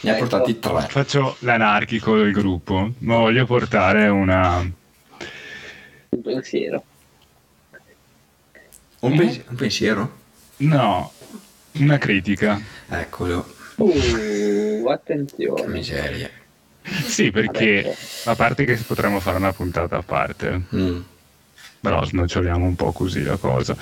Ne 0.00 0.10
ha 0.10 0.14
portati 0.14 0.58
tre. 0.58 0.86
Faccio 0.88 1.36
l'anarchico 1.40 2.16
del 2.16 2.32
gruppo, 2.32 2.92
ma 3.00 3.16
voglio 3.18 3.44
portare 3.44 4.08
una... 4.08 4.58
Un 6.08 6.22
pensiero. 6.22 6.82
Un, 9.00 9.16
pens- 9.16 9.42
un 9.48 9.56
pensiero? 9.56 10.16
No, 10.58 11.12
una 11.72 11.98
critica. 11.98 12.58
Eccolo. 12.88 13.54
Uh, 13.76 13.90
Che 13.90 14.82
attenzione. 14.90 15.66
miseria. 15.66 16.30
Sì, 16.84 17.30
perché 17.30 17.96
a 18.24 18.34
parte 18.34 18.64
che 18.64 18.76
potremmo 18.76 19.18
fare 19.20 19.38
una 19.38 19.52
puntata 19.52 19.96
a 19.96 20.02
parte, 20.02 20.62
Mm. 20.74 21.00
però 21.80 22.04
snoccioliamo 22.04 22.64
un 22.64 22.74
po' 22.76 22.92
così 22.92 23.22
la 23.22 23.36
cosa. 23.36 23.76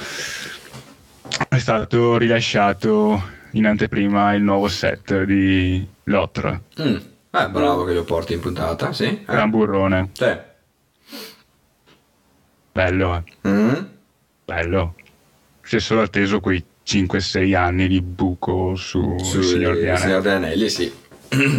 È 1.48 1.58
stato 1.58 2.16
rilasciato 2.18 3.22
in 3.52 3.66
anteprima 3.66 4.34
il 4.34 4.42
nuovo 4.42 4.68
set 4.68 5.24
di 5.24 5.84
Lotra, 6.04 6.60
Mm. 6.80 6.96
Eh, 7.34 7.48
bravo 7.48 7.84
che 7.84 7.94
lo 7.94 8.04
porti 8.04 8.34
in 8.34 8.40
puntata, 8.40 8.92
sì. 8.92 9.04
Eh. 9.04 9.22
Gran 9.26 9.48
burrone. 9.50 10.10
Sì. 10.12 10.36
Bello, 12.72 13.16
eh. 13.42 13.48
Mm. 13.48 13.74
bello. 14.44 14.94
Si 15.62 15.76
è 15.76 15.80
solo 15.80 16.02
atteso 16.02 16.40
quei 16.40 16.62
5-6 16.84 17.54
anni 17.54 17.88
di 17.88 18.00
buco 18.02 18.74
su, 18.74 19.16
Su 19.18 19.38
il 19.38 19.44
signor 19.44 19.74
il 19.74 19.80
Diane. 19.80 19.98
Signor 19.98 20.20
degli 20.22 20.32
Anelli, 20.32 20.68
sì. 20.68 20.92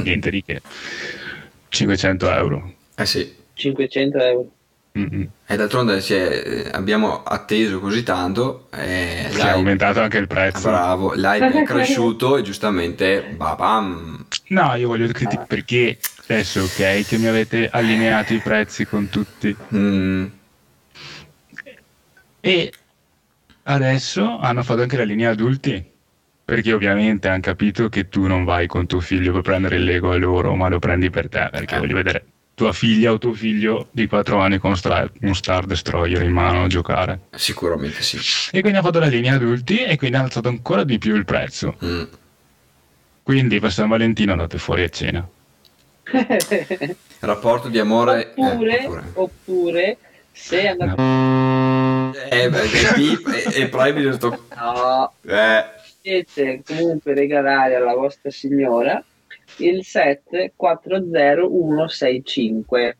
Niente 0.03 0.29
di 0.29 0.43
che. 0.43 0.61
500 1.73 2.31
euro. 2.31 2.73
Eh 2.95 3.05
sì. 3.05 3.35
500 3.53 4.17
euro. 4.19 4.51
Mm-mm. 4.95 5.27
E 5.47 5.55
d'altronde 5.55 6.01
si 6.01 6.13
è- 6.13 6.69
abbiamo 6.71 7.23
atteso 7.23 7.79
così 7.79 8.03
tanto. 8.03 8.67
E 8.71 9.25
Si 9.31 9.39
è 9.39 9.47
aumentato 9.49 9.99
anche 10.01 10.19
il 10.19 10.27
prezzo. 10.27 10.69
Bravo, 10.69 11.13
l'hype 11.13 11.61
è 11.61 11.63
cresciuto 11.63 12.37
e 12.37 12.43
giustamente 12.43 13.33
babam. 13.35 14.25
No, 14.49 14.75
io 14.75 14.87
voglio 14.87 15.07
criticare 15.07 15.47
perché 15.47 15.97
adesso 16.27 16.61
ok 16.61 17.05
che 17.07 17.17
mi 17.17 17.25
avete 17.25 17.69
allineato 17.71 18.33
i 18.33 18.39
prezzi 18.39 18.85
con 18.85 19.09
tutti 19.09 19.55
Mm. 19.73 20.25
e 22.39 22.71
adesso 23.63 24.37
hanno 24.37 24.61
fatto 24.63 24.81
anche 24.81 24.97
la 24.97 25.03
linea 25.03 25.31
adulti 25.31 25.91
perché 26.45 26.73
ovviamente 26.73 27.27
hanno 27.29 27.39
capito 27.41 27.87
che 27.89 28.09
tu 28.09 28.27
non 28.27 28.43
vai 28.43 28.67
con 28.67 28.85
tuo 28.85 28.99
figlio 28.99 29.31
per 29.31 29.41
prendere 29.41 29.77
il 29.77 29.83
Lego 29.83 30.11
a 30.11 30.17
loro 30.17 30.55
ma 30.55 30.67
lo 30.67 30.79
prendi 30.79 31.09
per 31.09 31.29
te 31.29 31.47
perché 31.51 31.75
Eh. 31.75 31.79
voglio 31.79 31.95
vedere 31.95 32.25
tua 32.55 32.71
figlia 32.73 33.11
o 33.11 33.17
tuo 33.17 33.33
figlio 33.33 33.87
di 33.91 34.05
4 34.07 34.37
anni 34.39 34.59
con 34.59 34.75
Star, 34.77 35.09
un 35.21 35.33
Star 35.33 35.65
Destroyer 35.65 36.21
in 36.21 36.31
mano 36.31 36.63
a 36.63 36.67
giocare 36.67 37.21
Sicuramente 37.35 38.01
sì. 38.03 38.19
e 38.51 38.61
quindi 38.61 38.77
ha 38.77 38.81
fatto 38.83 38.99
la 38.99 39.07
linea 39.07 39.35
adulti 39.35 39.83
e 39.83 39.97
quindi 39.97 40.17
ha 40.17 40.21
alzato 40.21 40.49
ancora 40.49 40.83
di 40.83 40.97
più 40.99 41.15
il 41.15 41.25
prezzo 41.25 41.75
Mm. 41.83 42.03
quindi 43.23 43.59
per 43.59 43.71
San 43.71 43.87
Valentino 43.89 44.33
andate 44.33 44.57
fuori 44.57 44.83
a 44.83 44.89
cena 44.89 45.27
Rapporto 47.19 47.69
di 47.69 47.79
amore. 47.79 48.33
eh, 48.35 48.41
oppure, 48.45 48.77
oppure. 48.85 49.03
oppure, 49.13 49.97
se 50.31 50.67
andate... 50.67 51.01
Eh, 52.29 52.49
beh, 52.49 52.61
e, 52.63 52.93
pip- 52.93 53.27
e, 53.55 53.61
e 53.61 53.67
proibito 53.69 54.11
sto. 54.13 54.45
No, 54.55 55.13
Eh, 55.25 55.63
potete 56.03 56.61
comunque 56.65 57.13
regalare 57.13 57.75
alla 57.75 57.95
vostra 57.95 58.29
signora 58.29 59.01
il 59.57 59.83
set 59.85 60.51
40165, 60.55 62.97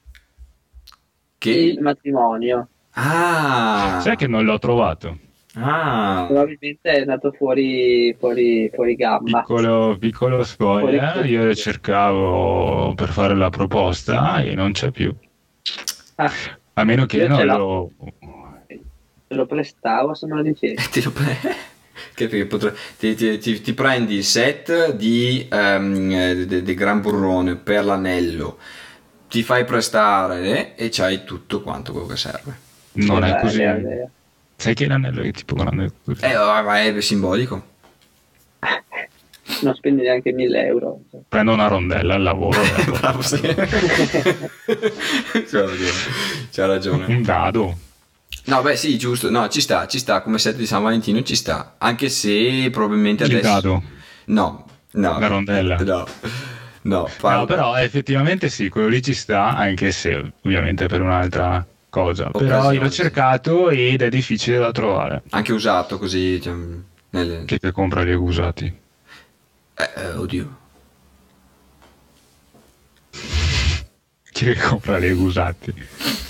che. 1.37 1.51
il 1.51 1.81
matrimonio. 1.81 2.67
Ah! 2.91 3.99
sai 4.01 4.15
che 4.15 4.27
non 4.27 4.45
l'ho 4.45 4.59
trovato 4.59 5.17
Ah! 5.55 6.25
Probabilmente 6.27 6.91
è 6.91 6.99
andato 7.01 7.31
fuori, 7.31 8.15
fuori, 8.17 8.69
fuori 8.73 8.95
gamma. 8.95 9.41
Piccolo, 9.41 9.97
piccolo 9.99 10.43
spoiler, 10.43 11.11
Fuori- 11.13 11.29
io 11.29 11.45
lo 11.45 11.53
cercavo 11.55 12.93
per 12.95 13.09
fare 13.09 13.35
la 13.35 13.49
proposta 13.49 14.41
e 14.41 14.55
non 14.55 14.71
c'è 14.71 14.89
più. 14.91 15.13
Ah, 16.15 16.31
A 16.73 16.83
meno 16.83 17.05
che 17.05 17.17
Io 17.17 17.27
non 17.27 17.45
lo... 17.45 17.91
te 19.27 19.35
lo 19.35 19.45
prestavo 19.45 20.13
se 20.15 20.25
me 20.27 20.35
lo 20.35 20.41
dicevi. 20.41 20.75
Che 22.13 22.27
perché 22.27 22.45
potre- 22.45 22.75
ti, 22.97 23.15
ti- 23.15 23.37
ti- 23.37 23.61
ti 23.61 23.73
prendi 23.73 24.15
il 24.15 24.23
set 24.23 24.93
di, 24.93 25.47
eh, 25.49 26.45
de- 26.47 26.61
de 26.63 26.73
Gran 26.73 27.01
Burrone 27.01 27.55
per 27.55 27.85
l'anello, 27.85 28.57
ti 29.29 29.41
fai 29.43 29.65
prestare 29.65 30.75
e 30.75 30.89
c'hai 30.91 31.23
tutto 31.23 31.61
quanto 31.61 31.91
quello 31.91 32.07
che 32.07 32.17
serve. 32.17 32.55
Non 32.93 33.23
è 33.23 33.29
Vabbè, 33.31 33.41
così. 33.41 33.63
vabbè. 33.63 34.07
Sai 34.55 34.73
che 34.75 34.87
l'anello 34.87 35.21
è 35.23 35.31
tipo 35.31 35.55
grande 35.55 35.91
così? 36.05 36.23
Eh, 36.23 36.33
ma 36.35 36.81
è 36.81 37.01
simbolico. 37.01 37.71
Non 39.61 39.73
spendi 39.75 40.03
neanche 40.03 40.31
1000 40.31 40.65
euro. 40.67 41.01
Prendo 41.27 41.51
una 41.53 41.67
rondella 41.67 42.13
al 42.15 42.21
lavoro, 42.21 42.61
e 42.63 42.83
Bravo, 42.85 43.21
sì. 43.21 43.39
C'ha 43.41 43.53
ragione. 45.61 45.91
C'ha 46.51 46.65
ragione. 46.65 47.05
un 47.07 47.21
dado. 47.23 47.77
No, 48.45 48.61
beh, 48.61 48.75
sì, 48.75 48.97
giusto. 48.97 49.29
No, 49.29 49.47
ci 49.47 49.61
sta, 49.61 49.87
ci 49.87 49.99
sta. 49.99 50.21
Come 50.21 50.37
set 50.37 50.55
di 50.55 50.65
San 50.65 50.83
Valentino 50.83 51.21
ci 51.23 51.35
sta. 51.35 51.75
Anche 51.77 52.09
se 52.09 52.69
probabilmente 52.71 53.23
Il 53.23 53.31
adesso. 53.35 53.47
dado. 53.53 53.83
No, 54.25 54.65
no. 54.91 55.19
La 55.19 55.27
rondella. 55.27 55.77
No. 55.77 56.05
No, 56.85 57.09
No, 57.21 57.45
però 57.45 57.75
effettivamente 57.77 58.49
sì, 58.49 58.67
quello 58.67 58.89
lì 58.89 59.01
ci 59.01 59.13
sta, 59.13 59.55
anche 59.55 59.93
se 59.93 60.33
ovviamente 60.41 60.87
per 60.87 60.99
un'altra 61.01 61.65
cosa. 61.89 62.29
Però 62.31 62.43
Occasione, 62.45 62.75
io 62.75 62.81
l'ho 62.81 62.89
cercato 62.89 63.69
ed 63.69 64.01
è 64.01 64.09
difficile 64.09 64.57
da 64.57 64.71
trovare. 64.73 65.21
anche 65.29 65.53
usato 65.53 65.97
così. 65.97 66.41
cioè, 66.41 66.53
nel- 67.11 67.45
Chi 67.45 67.57
che 67.57 67.71
compra 67.71 68.01
i 68.01 68.05
Lego 68.05 68.23
usati? 68.23 68.65
eh, 69.75 69.89
eh, 69.95 70.07
oddio. 70.15 70.57
Chi 74.43 74.53
che 74.53 74.59
compra 74.59 74.97
Lego 74.97 75.23
usati? 75.23 75.73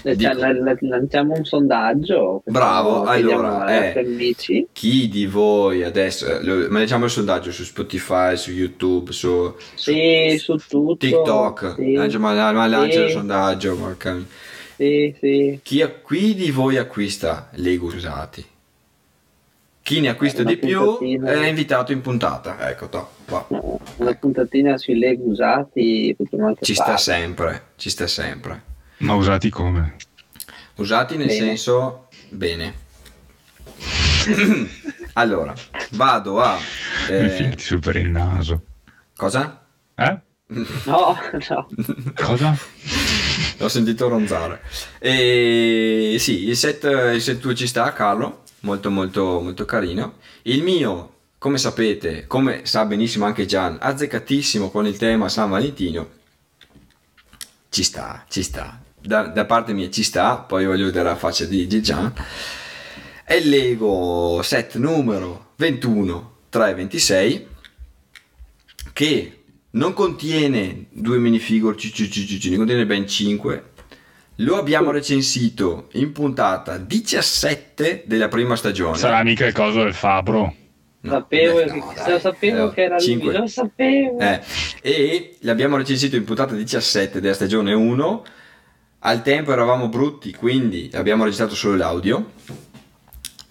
Eh, 0.04 0.18
cioè, 0.18 0.34
lanciamo 0.82 1.34
un 1.36 1.44
sondaggio. 1.46 2.44
Bravo, 2.46 3.04
allora, 3.06 3.92
eh. 3.92 4.68
Chi 4.72 5.10
di 5.10 5.26
voi 5.26 5.84
adesso, 5.84 6.28
eh, 6.28 6.44
lo- 6.44 6.68
ma 6.70 6.80
leggiamo 6.80 7.06
il 7.06 7.12
sondaggio 7.12 7.52
su 7.52 7.64
Spotify, 7.64 8.38
su 8.38 8.52
YouTube, 8.52 9.12
su, 9.12 9.56
Sì, 9.74 10.36
su 10.38 10.58
tutto. 10.58 10.98
TikTok, 10.98 11.76
Sì, 11.78 11.94
Lancia- 11.94 12.20
ma, 12.20 12.52
ma 12.52 12.68
lancia 12.68 13.00
Sì. 13.00 13.06
il 13.06 13.10
sondaggio. 13.12 13.76
porca 13.76 14.18
sì, 14.76 15.16
sì. 15.20 15.60
Chi, 15.64 15.82
a- 15.82 15.92
chi 16.08 16.36
di 16.36 16.52
voi 16.52 16.78
acquista 16.78 17.50
Lego 17.54 17.88
usati? 17.88 18.46
Chi 19.84 20.00
ne 20.00 20.08
acquista 20.08 20.44
di 20.44 20.56
più 20.58 20.98
è 20.98 21.46
invitato 21.46 21.92
in 21.92 22.00
puntata. 22.00 22.70
Ecco, 22.70 22.88
to, 22.88 23.10
qua. 23.28 23.46
No, 23.50 23.80
Una 23.98 24.14
puntatina 24.14 24.78
sui 24.78 24.98
leg 24.98 25.20
usati 25.20 26.16
Ci 26.62 26.74
sta 26.74 26.96
sempre, 26.96 27.72
ci 27.76 27.90
sta 27.90 28.08
sempre. 28.08 28.64
Ma 29.00 29.14
usati 29.16 29.50
come? 29.50 29.96
Usati 30.76 31.18
nel 31.18 31.28
Bene. 31.28 31.40
senso 31.40 32.08
bene. 32.30 32.74
allora, 35.14 35.54
vado 35.92 36.40
a... 36.40 36.58
Mi 37.10 37.16
eh, 37.16 37.30
filti 37.30 37.62
su 37.64 37.80
per 37.80 37.98
il 37.98 38.10
naso. 38.10 38.64
cosa? 39.18 39.66
Eh? 39.96 40.18
No, 40.86 41.18
no. 41.50 41.68
Cosa? 42.16 42.58
L'ho 43.58 43.68
sentito 43.68 44.08
ronzare. 44.08 44.62
E 45.00 46.16
sì, 46.20 46.48
il 46.48 46.56
set, 46.56 46.84
il 47.14 47.22
set 47.22 47.40
tuo 47.40 47.54
ci 47.54 47.66
sta, 47.68 47.92
Carlo, 47.92 48.43
molto 48.64 48.90
molto 48.90 49.40
molto 49.42 49.66
carino. 49.66 50.16
Il 50.44 50.64
mio, 50.64 51.14
come 51.38 51.58
sapete, 51.58 52.26
come 52.28 52.66
sa 52.66 52.86
benissimo 52.86 53.26
anche 53.26 53.46
Gian, 53.46 53.78
azzeccatissimo 53.80 54.70
con 54.70 54.86
il 54.86 54.98
tema 54.98 55.30
San 55.30 55.50
Valentino. 55.50 56.10
Ci 57.70 57.84
sta, 57.84 58.26
ci 58.30 58.44
sta. 58.44 58.82
Da, 59.00 59.24
da 59.28 59.46
parte 59.46 59.74
mia 59.74 59.90
ci 59.90 60.04
sta, 60.04 60.38
poi 60.38 60.66
voglio 60.66 60.86
vedere 60.86 61.10
la 61.10 61.16
faccia 61.16 61.46
di, 61.46 61.68
Gian. 61.82 62.14
È 63.26 63.34
il 63.34 63.50
Lego 63.50 64.42
set 64.44 64.76
numero 64.76 65.52
21 65.56 66.32
326 66.50 67.48
che 68.94 69.44
non 69.72 69.94
contiene 69.94 70.86
due 70.92 71.18
minifigure, 71.18 71.76
ci- 71.76 71.92
ci- 71.92 72.10
ci- 72.12 72.50
ne 72.52 72.58
contiene 72.58 72.86
ben 72.86 73.08
5. 73.08 73.72
Lo 74.38 74.58
abbiamo 74.58 74.92
recensito 74.92 75.88
in 75.94 76.12
puntata 76.12 76.78
17 76.78 78.04
della 78.08 78.28
prima 78.28 78.56
stagione. 78.56 78.98
Sarà 78.98 79.24
mica 79.24 79.46
il 79.46 79.54
coso 79.54 79.84
del 79.84 79.94
Fabro. 79.94 80.56
No, 81.02 81.12
sapevo, 81.12 81.60
eh, 81.60 81.66
che, 81.66 81.76
no, 81.78 81.94
dai. 81.96 82.20
sapevo 82.20 82.70
Eh, 82.70 82.74
che 82.74 82.82
era 82.84 82.98
cinque. 82.98 83.32
lui, 83.32 83.42
lo 83.42 83.48
sapevo. 83.48 84.20
Eh, 84.20 84.42
e 84.82 85.38
l'abbiamo 85.42 85.78
recensito 85.78 86.16
in 86.16 86.24
puntata 86.24 86.56
17 86.56 87.22
della 87.22 87.34
stagione 87.34 87.74
1. 87.74 88.26
Al 89.06 89.22
tempo 89.22 89.52
eravamo 89.52 89.90
brutti, 89.90 90.34
quindi 90.34 90.90
abbiamo 90.94 91.26
registrato 91.26 91.56
solo 91.56 91.76
l'audio. 91.76 92.32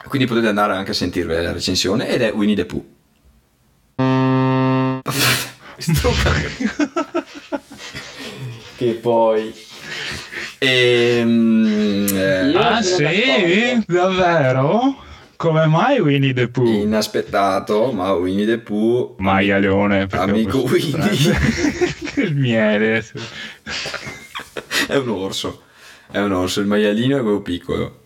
Quindi 0.08 0.26
potete 0.26 0.48
andare 0.48 0.74
anche 0.74 0.90
a 0.90 0.94
sentirvi 0.94 1.32
la 1.34 1.52
recensione. 1.52 2.08
Ed 2.08 2.22
è 2.22 2.32
Winnie 2.32 2.56
the 2.56 2.64
Pooh. 2.64 2.84
Che 8.76 8.92
poi. 8.94 9.54
Ehm, 10.64 12.06
eh, 12.14 12.54
Ah 12.56 12.82
sì? 12.82 13.82
Davvero? 13.86 14.96
Come 15.34 15.66
mai 15.66 15.98
Winnie 15.98 16.32
the 16.32 16.46
Pooh? 16.46 16.82
inaspettato, 16.82 17.90
ma 17.90 18.12
Winnie 18.12 18.46
the 18.46 18.58
Pooh. 18.58 19.16
Maialone. 19.18 20.06
Amico 20.12 20.58
Winnie. 20.58 21.36
il 22.14 22.36
miele. 22.36 23.04
È 24.86 24.94
un 24.94 25.08
orso. 25.08 25.62
È 26.08 26.18
un 26.18 26.30
orso. 26.32 26.60
Il 26.60 26.66
maialino 26.68 27.18
è 27.18 27.22
quello 27.22 27.40
piccolo. 27.40 27.98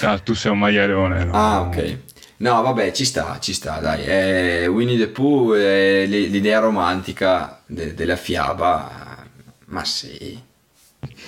Ah, 0.00 0.18
tu 0.18 0.32
sei 0.34 0.50
un 0.52 0.58
maialone. 0.60 1.24
no? 1.24 1.32
Ah, 1.34 1.60
ok. 1.60 1.96
No, 2.38 2.62
vabbè, 2.62 2.90
ci 2.92 3.04
sta, 3.04 3.36
ci 3.38 3.52
sta, 3.52 3.80
dai. 3.80 4.02
È 4.04 4.66
Winnie 4.70 4.96
the 4.96 5.08
Pooh 5.08 5.54
è 5.56 6.06
l- 6.06 6.30
l'idea 6.30 6.60
romantica 6.60 7.60
de- 7.66 7.92
della 7.92 8.16
fiaba. 8.16 9.26
Ma 9.66 9.84
sì. 9.84 10.46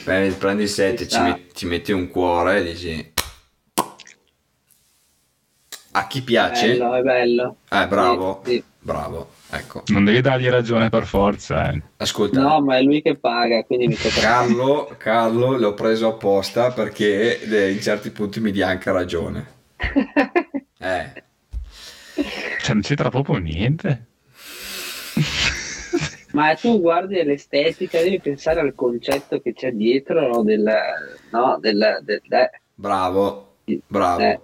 Prendi, 0.04 0.34
prendi 0.34 0.62
il 0.64 0.68
set, 0.68 0.98
Ci 0.98 1.04
ci, 1.04 1.10
sta. 1.10 1.22
met- 1.22 1.52
ci 1.54 1.66
metti 1.66 1.92
un 1.92 2.08
cuore 2.08 2.58
e 2.58 2.62
dici... 2.64 3.12
A 5.92 6.06
chi 6.06 6.22
piace? 6.22 6.68
Bello, 6.76 6.94
è 6.94 7.02
bello. 7.02 7.56
Eh, 7.68 7.86
bravo. 7.88 8.42
Sì, 8.44 8.52
sì. 8.52 8.64
Bravo, 8.82 9.30
ecco. 9.50 9.82
Non 9.88 10.04
devi 10.04 10.20
dargli 10.20 10.48
ragione 10.48 10.88
per 10.88 11.04
forza. 11.04 11.70
Eh. 11.70 11.82
Ascolta. 11.98 12.40
No, 12.40 12.60
ma 12.62 12.78
è 12.78 12.82
lui 12.82 13.02
che 13.02 13.16
paga, 13.16 13.62
quindi 13.64 13.88
mi 13.88 13.94
tocca. 13.96 14.20
Carlo, 14.20 14.94
Carlo 14.96 15.58
l'ho 15.58 15.74
preso 15.74 16.08
apposta 16.08 16.70
perché 16.72 17.40
eh, 17.42 17.72
in 17.72 17.80
certi 17.82 18.10
punti 18.10 18.40
mi 18.40 18.52
dia 18.52 18.68
anche 18.68 18.90
ragione. 18.92 19.46
Eh, 20.82 21.12
Cioè, 22.62 22.72
non 22.72 22.80
c'entra 22.80 23.10
proprio 23.10 23.36
niente. 23.36 24.06
Ma 26.32 26.54
tu 26.54 26.80
guardi 26.80 27.22
l'estetica, 27.22 27.98
devi 28.00 28.20
pensare 28.20 28.60
al 28.60 28.74
concetto 28.74 29.40
che 29.40 29.52
c'è 29.52 29.72
dietro 29.72 30.26
no, 30.28 30.42
del, 30.44 30.64
no, 31.30 31.58
del, 31.60 31.98
del- 32.02 32.20
eh, 32.28 32.50
bravo, 32.74 33.54
bravo. 33.86 34.20
Eh. 34.20 34.40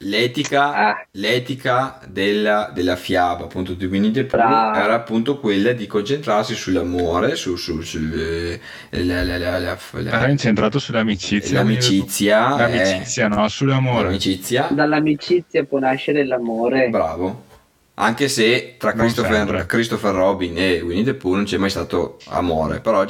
L'etica, 0.00 0.74
Ah. 0.74 1.06
l'etica 1.12 1.98
della, 2.06 2.70
della 2.74 2.96
fiaba, 2.96 3.44
appunto, 3.44 3.72
di 3.72 3.86
Winnie 3.86 4.10
the 4.10 4.24
Pooh 4.26 4.38
era 4.42 4.92
appunto 4.92 5.38
quella 5.40 5.72
di 5.72 5.86
concentrarsi 5.86 6.54
sull'amore, 6.54 7.34
su, 7.34 7.56
su, 7.56 7.80
su 7.80 7.98
eh, 8.14 8.60
la, 8.90 9.24
la, 9.24 9.38
la, 9.38 9.58
la, 9.58 9.78
la- 9.92 10.10
Era 10.20 10.28
incentrato 10.28 10.78
sull'amicizia. 10.78 11.60
l'amicizia, 11.62 12.56
the 12.56 12.64
Pooh. 12.64 12.72
eh, 12.74 12.76
L'amicizia, 12.84 13.28
no, 13.28 13.48
sull'amore. 13.48 14.04
l'amicizia, 14.04 14.68
dall'amicizia 14.70 15.64
può 15.64 15.78
nascere 15.78 16.26
l'amore. 16.26 16.88
bravo. 16.90 17.44
Anche 17.98 18.28
se 18.28 18.74
tra 18.78 18.90
Non 18.90 18.98
Christopher. 19.00 19.66
Christopher 19.66 20.14
Robin 20.14 20.58
e 20.58 20.80
Winnie 20.82 21.02
the 21.04 21.14
Pooh 21.14 21.34
non 21.34 21.44
c'è 21.44 21.56
mai 21.56 21.70
stato 21.70 22.18
amore, 22.26 22.80
però 22.80 23.02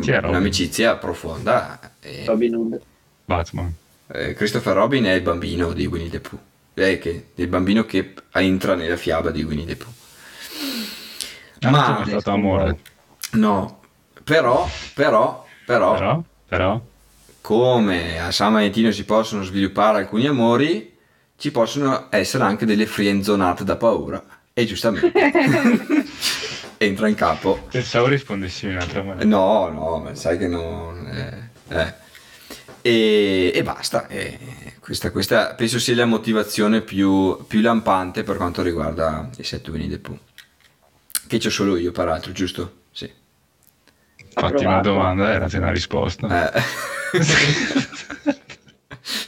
c'è 0.00 0.12
è 0.12 0.14
Robin? 0.16 0.30
un'amicizia 0.30 0.96
profonda. 0.96 1.78
e- 2.00 2.24
Robin 2.26 2.54
Hood. 2.54 2.80
Batman. 3.26 3.72
Eh, 4.06 4.32
Christopher 4.34 4.74
Robin 4.74 5.04
è 5.04 5.12
il 5.12 5.20
bambino 5.22 5.72
di 5.72 5.86
Winnie 5.86 6.08
the 6.10 6.20
Pooh. 6.20 6.38
È 6.72 6.98
che, 6.98 7.26
il 7.34 7.46
bambino 7.48 7.84
che 7.84 8.14
entra 8.32 8.74
nella 8.74 8.96
fiaba 8.96 9.30
di 9.30 9.42
Winnie 9.42 9.66
the 9.66 9.76
Pooh. 9.76 9.92
Ah, 11.60 11.70
Ma- 11.70 11.86
non 11.88 11.96
c'è 11.96 12.00
mai 12.00 12.20
stato 12.20 12.30
amore. 12.30 12.78
No, 13.32 13.80
però, 14.22 14.66
però, 14.94 15.44
però, 15.66 15.94
Però, 15.98 16.22
però. 16.48 16.80
come 17.42 18.18
a 18.20 18.30
San 18.30 18.52
Valentino 18.54 18.90
si 18.90 19.04
possono 19.04 19.42
sviluppare 19.42 19.98
alcuni 19.98 20.26
amori, 20.26 20.93
ci 21.36 21.50
possono 21.50 22.06
essere 22.10 22.44
anche 22.44 22.66
delle 22.66 22.86
frienzonate 22.86 23.64
da 23.64 23.76
paura. 23.76 24.22
E 24.52 24.66
giustamente 24.66 25.12
entra 26.78 27.08
in 27.08 27.14
capo. 27.14 27.66
Pensavo 27.70 28.06
rispondessi 28.06 28.66
in 28.66 28.72
un'altra 28.72 29.02
maniera. 29.02 29.28
No, 29.28 29.68
no, 29.68 29.98
ma 29.98 30.14
sai 30.14 30.38
che 30.38 30.46
non... 30.46 31.06
eh, 31.08 31.50
eh. 31.68 31.94
E, 32.80 33.50
e 33.54 33.62
basta. 33.62 34.06
e 34.06 34.38
questa, 34.78 35.10
questa 35.10 35.54
penso 35.54 35.78
sia 35.78 35.96
la 35.96 36.04
motivazione 36.04 36.82
più, 36.82 37.44
più 37.48 37.60
lampante 37.60 38.22
per 38.22 38.36
quanto 38.36 38.62
riguarda 38.62 39.28
i 39.38 39.42
set 39.42 39.66
Winnie 39.68 39.88
the 39.88 39.98
Pooh. 39.98 40.18
Che 41.26 41.38
c'ho 41.38 41.50
solo 41.50 41.76
io, 41.76 41.90
peraltro, 41.90 42.32
giusto? 42.32 42.82
Sì. 42.92 43.10
Fatti 44.34 44.64
una 44.64 44.80
domanda, 44.80 45.32
era 45.32 45.48
una 45.52 45.72
risposta. 45.72 46.52
Eh. 46.52 46.62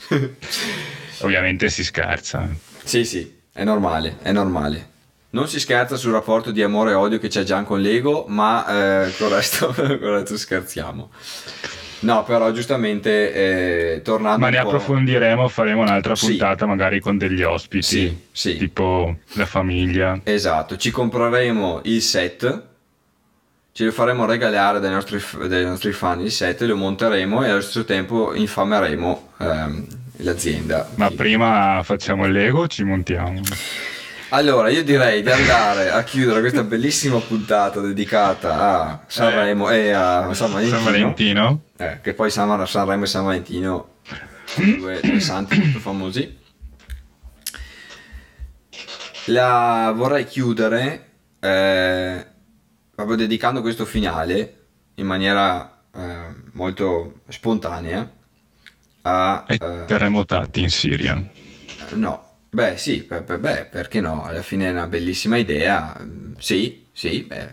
Ovviamente 1.21 1.69
si 1.69 1.83
scherza. 1.85 2.49
sì, 2.85 3.05
sì, 3.05 3.35
è 3.53 3.65
normale, 3.65 4.17
è 4.23 4.33
normale. 4.33 4.95
Non 5.31 5.49
si 5.49 5.61
scherza 5.61 5.97
sul 5.97 6.13
rapporto 6.13 6.51
di 6.51 6.63
amore 6.63 6.93
e 6.93 6.95
odio 6.95 7.19
che 7.19 7.29
c'è 7.29 7.43
Gian 7.43 7.65
con 7.65 7.81
Lego, 7.81 8.25
ma 8.29 9.05
eh, 9.05 9.13
con, 9.19 9.29
il 9.29 9.35
resto, 9.35 9.67
con 9.77 9.91
il 9.91 9.99
resto 9.99 10.37
scherziamo. 10.39 11.11
No, 11.99 12.25
però 12.25 12.51
giustamente 12.53 13.33
eh, 13.95 14.03
tornando 14.03 14.39
Ma 14.39 14.51
ne 14.51 14.59
approfondiremo, 14.59 15.49
faremo 15.49 15.81
un'altra 15.83 16.15
Sì. 16.15 16.29
puntata 16.29 16.65
magari 16.67 17.01
con 17.01 17.17
degli 17.19 17.43
ospiti, 17.43 17.83
Sì, 17.83 18.17
sì. 18.31 18.57
tipo 18.57 19.17
la 19.33 19.47
famiglia. 19.47 20.21
Esatto, 20.23 20.77
ci 20.77 20.91
compreremo 20.91 21.81
il 21.85 22.01
set, 22.03 22.63
ce 23.73 23.85
lo 23.85 23.91
faremo 23.93 24.25
regalare 24.27 24.79
dai 24.79 24.91
nostri, 24.93 25.21
dai 25.49 25.65
nostri 25.65 25.93
fan 25.93 26.21
il 26.21 26.31
set, 26.31 26.61
lo 26.63 26.77
monteremo 26.77 27.45
e 27.45 27.51
allo 27.51 27.61
stesso 27.63 27.85
tempo 27.85 28.35
infameremo 28.35 29.33
ehm, 29.39 29.87
l'azienda. 30.19 30.89
Ma 30.97 31.09
Sì. 31.09 31.15
prima 31.15 31.81
facciamo 31.83 32.27
il 32.27 32.33
Lego 32.33 32.67
ci 32.67 32.83
montiamo? 32.85 33.41
Allora, 34.31 34.69
io 34.71 34.83
direi 34.83 35.23
di 35.23 35.31
andare 35.31 35.91
a 35.91 36.03
chiudere 36.03 36.41
questa 36.41 36.65
bellissima 36.65 37.19
puntata 37.21 37.79
dedicata 37.81 38.59
a 38.59 39.01
Sanremo 39.07 39.71
e 39.71 39.93
a 39.93 40.33
San 40.35 40.51
Valentino. 40.53 40.77
San 40.77 40.85
Valentino. 40.93 41.61
Eh, 41.77 41.99
che 42.03 42.13
poi 42.15 42.31
San- 42.31 42.67
Sanremo 42.67 43.05
e 43.05 43.07
San 43.07 43.25
Valentino 43.25 43.89
due, 44.79 45.01
due 45.03 45.21
santi 45.21 45.59
molto 45.61 45.79
famosi. 45.79 46.39
La 49.27 49.93
vorrei 49.95 50.25
chiudere 50.25 51.11
eh, 51.41 52.27
proprio 52.95 53.17
dedicando 53.17 53.61
questo 53.61 53.85
finale 53.85 54.55
in 54.95 55.07
maniera 55.07 55.83
eh, 55.95 56.35
molto 56.53 57.21
spontanea 57.29 58.09
a... 59.07 59.45
Ai 59.47 59.59
eh, 59.61 59.85
terremotati 59.87 60.61
in 60.63 60.71
Siria. 60.71 61.23
No, 61.95 62.39
beh 62.51 62.77
sì, 62.77 63.07
beh, 63.09 63.67
perché 63.67 64.01
no? 64.01 64.25
Alla 64.25 64.43
fine 64.43 64.67
è 64.67 64.71
una 64.73 64.89
bellissima 64.89 65.37
idea. 65.37 65.97
Sì, 66.39 66.87
sì, 66.93 67.23
beh, 67.23 67.51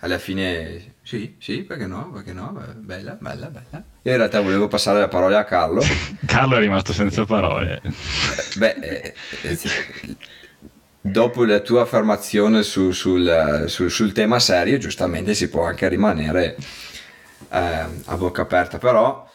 alla 0.00 0.18
fine 0.18 0.94
sì, 1.02 1.34
sì, 1.40 1.62
perché 1.62 1.86
no? 1.86 2.10
Perché 2.12 2.32
no? 2.32 2.56
Bella, 2.76 3.16
bella, 3.20 3.46
bella. 3.48 3.82
Io 4.02 4.12
in 4.12 4.16
realtà 4.16 4.40
volevo 4.40 4.68
passare 4.68 5.00
la 5.00 5.08
parola 5.08 5.40
a 5.40 5.44
Carlo. 5.44 5.82
Carlo 6.24 6.56
è 6.56 6.60
rimasto 6.60 6.92
senza 6.92 7.24
parole. 7.24 7.82
Beh, 8.56 8.76
eh, 8.80 9.14
eh, 9.42 9.58
dopo 11.00 11.44
la 11.44 11.58
tua 11.58 11.82
affermazione 11.82 12.62
su- 12.62 12.92
sul, 12.92 13.64
sul- 13.66 13.90
sul 13.90 14.12
tema 14.12 14.38
serio, 14.38 14.78
giustamente 14.78 15.34
si 15.34 15.48
può 15.48 15.64
anche 15.64 15.88
rimanere 15.88 16.56
eh, 17.50 17.86
a 18.04 18.16
bocca 18.16 18.42
aperta, 18.42 18.78
però 18.78 19.28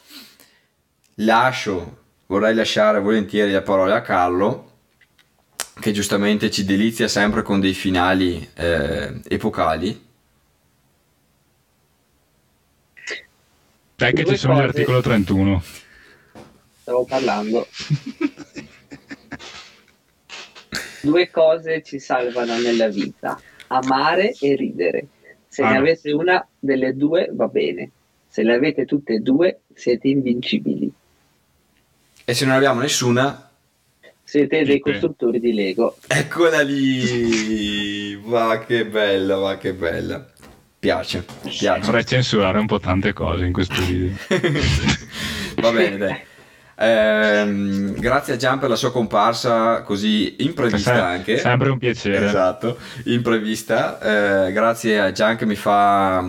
lascio, 1.20 1.98
vorrei 2.28 2.54
lasciare 2.54 3.00
volentieri 3.00 3.52
la 3.52 3.62
parola 3.62 3.96
a 3.96 4.02
Carlo, 4.02 4.66
che 5.80 5.92
giustamente 5.92 6.52
ci 6.52 6.66
delizia 6.66 7.08
sempre 7.08 7.42
con 7.44 7.60
dei 7.60 7.74
finali 7.74 8.48
eh, 8.56 9.20
epocali. 9.28 10.06
Dai 13.96 14.14
che 14.14 14.26
ci 14.26 14.38
sono 14.38 14.54
cose. 14.54 14.66
l'articolo 14.66 15.02
31. 15.02 15.64
Stavo 16.82 17.06
parlando. 17.06 17.68
Due 21.02 21.30
cose 21.32 21.82
ci 21.84 22.00
salvano 22.00 22.58
nella 22.60 22.90
vita, 22.90 23.40
amare 23.68 24.36
e 24.40 24.56
ridere. 24.56 25.08
Se 25.48 25.64
Ah, 25.64 25.72
ne 25.72 25.78
avete 25.78 26.12
una 26.12 26.46
delle 26.60 26.96
due 26.96 27.30
va 27.32 27.48
bene, 27.48 27.92
se 28.28 28.44
le 28.44 28.54
avete 28.54 28.86
tutte 28.86 29.14
e 29.16 29.20
due 29.20 29.62
siete 29.74 30.10
invincibili. 30.10 30.94
E 32.30 32.34
se 32.34 32.44
non 32.44 32.56
abbiamo 32.56 32.82
nessuna, 32.82 33.50
Siete 34.22 34.66
dei 34.66 34.80
costruttori 34.82 35.40
di 35.40 35.54
Lego. 35.54 35.96
eccola 36.08 36.60
lì! 36.62 38.16
Va 38.16 38.60
che 38.68 38.86
bella, 38.86 39.38
va 39.38 39.58
che 39.58 39.72
bella. 39.72 40.28
Piace, 40.78 41.24
piace. 41.44 41.86
Vorrei 41.86 42.06
censurare 42.06 42.60
un 42.60 42.66
po' 42.66 42.82
tante 42.82 43.14
cose 43.14 43.46
in 43.46 43.54
questo 43.54 43.82
video. 43.82 44.12
Va 45.62 45.72
bene, 45.72 45.96
dai. 45.96 46.20
Ehm, 46.80 47.94
grazie 47.94 48.34
a 48.34 48.36
Gian 48.36 48.60
per 48.60 48.68
la 48.70 48.76
sua 48.76 48.92
comparsa 48.92 49.82
così 49.84 50.36
imprevista 50.40 50.96
Sem- 50.96 51.04
anche. 51.04 51.38
Sempre 51.38 51.70
un 51.70 51.78
piacere. 51.78 52.26
Esatto, 52.26 52.78
imprevista. 53.06 54.46
Eh, 54.48 54.52
grazie 54.52 55.00
a 55.00 55.12
Gian 55.14 55.38
che 55.38 55.46
mi 55.46 55.56
fa, 55.56 56.28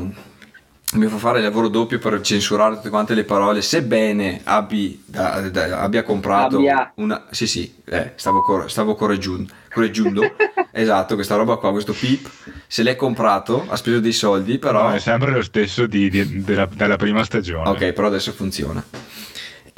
mi 0.94 1.06
fa 1.06 1.18
fare 1.18 1.38
il 1.38 1.44
lavoro 1.44 1.68
doppio 1.68 1.98
per 1.98 2.18
censurare 2.22 2.76
tutte 2.76 2.88
quante 2.88 3.12
le 3.14 3.24
parole, 3.24 3.60
sebbene 3.60 4.40
abbi- 4.44 5.02
da- 5.04 5.40
da- 5.50 5.80
abbia 5.80 6.02
comprato 6.02 6.56
Abbia. 6.56 6.92
una... 6.96 7.26
Sì, 7.30 7.46
sì, 7.46 7.74
eh, 7.84 8.12
stavo, 8.16 8.40
cor- 8.40 8.70
stavo 8.70 8.94
correggiun- 8.94 9.46
correggendo. 9.70 10.22
esatto, 10.72 11.14
questa 11.14 11.36
roba 11.36 11.56
qua, 11.56 11.72
questo 11.72 11.92
pip, 11.92 12.28
se 12.66 12.82
l'è 12.82 12.96
comprato, 12.96 13.66
ha 13.68 13.76
speso 13.76 14.00
dei 14.00 14.12
soldi, 14.12 14.58
però... 14.58 14.88
No, 14.88 14.94
è 14.94 14.98
sempre 14.98 15.30
lo 15.30 15.42
stesso 15.42 15.86
di- 15.86 16.08
di- 16.08 16.42
della, 16.42 16.66
della 16.72 16.96
prima 16.96 17.22
stagione. 17.22 17.68
Ok, 17.68 17.92
però 17.92 18.06
adesso 18.06 18.32
funziona. 18.32 18.82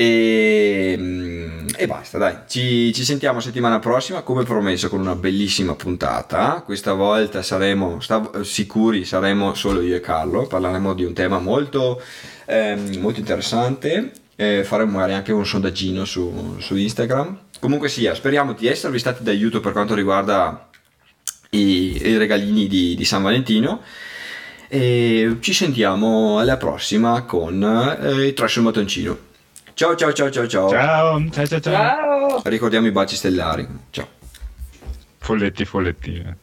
E, 0.01 0.97
mm, 0.99 1.67
e 1.77 1.87
basta, 1.87 2.17
dai. 2.17 2.35
Ci, 2.47 2.91
ci 2.95 3.05
sentiamo 3.05 3.39
settimana 3.39 3.81
prossima, 3.81 4.23
come 4.23 4.45
promesso, 4.45 4.89
con 4.89 4.99
una 4.99 5.15
bellissima 5.15 5.75
puntata. 5.75 6.63
Questa 6.65 6.95
volta 6.95 7.43
saremo 7.43 8.01
stav- 8.01 8.41
sicuri, 8.41 9.05
saremo 9.05 9.53
solo 9.53 9.83
io 9.83 9.95
e 9.95 10.01
Carlo. 10.01 10.47
Parleremo 10.47 10.95
di 10.95 11.05
un 11.05 11.13
tema 11.13 11.39
molto, 11.39 12.01
ehm, 12.47 12.97
molto 12.99 13.21
interessante. 13.21 14.13
Eh, 14.37 14.65
faremo 14.65 14.93
magari 14.93 15.13
anche 15.13 15.33
un 15.33 15.45
sondaggino 15.45 16.07
su, 16.07 16.57
su 16.61 16.77
Instagram. 16.77 17.39
Comunque 17.61 17.91
sia, 17.91 18.15
speriamo 18.15 18.55
di 18.55 18.69
esservi 18.69 18.99
stati 18.99 19.23
d'aiuto 19.23 19.61
per 19.61 19.73
quanto 19.73 19.95
riguarda 19.95 20.71
i, 21.51 22.01
i 22.03 22.17
regalini 22.17 22.67
di, 22.69 22.95
di 22.95 23.05
San 23.05 23.23
Valentino. 23.23 23.83
E 24.67 25.37
ci 25.41 25.53
sentiamo 25.53 26.39
alla 26.39 26.57
prossima 26.57 27.21
con 27.25 27.63
eh, 28.01 28.29
il 28.29 28.33
trash 28.33 28.53
sul 28.53 28.63
mattoncino. 28.63 29.29
Ciao 29.81 29.95
ciao 29.95 30.13
ciao 30.13 30.29
ciao 30.29 30.47
ciao. 30.47 30.69
Ciao, 30.69 31.31
ciao, 31.31 31.47
ciao, 31.47 31.61
ciao. 31.61 32.43
Ricordiamo 32.45 32.87
i 32.87 32.91
baci 32.91 33.17
stellari. 33.17 33.67
Ciao. 33.89 34.07
Folletti, 35.17 35.65
folletti. 35.65 36.17
eh. 36.17 36.37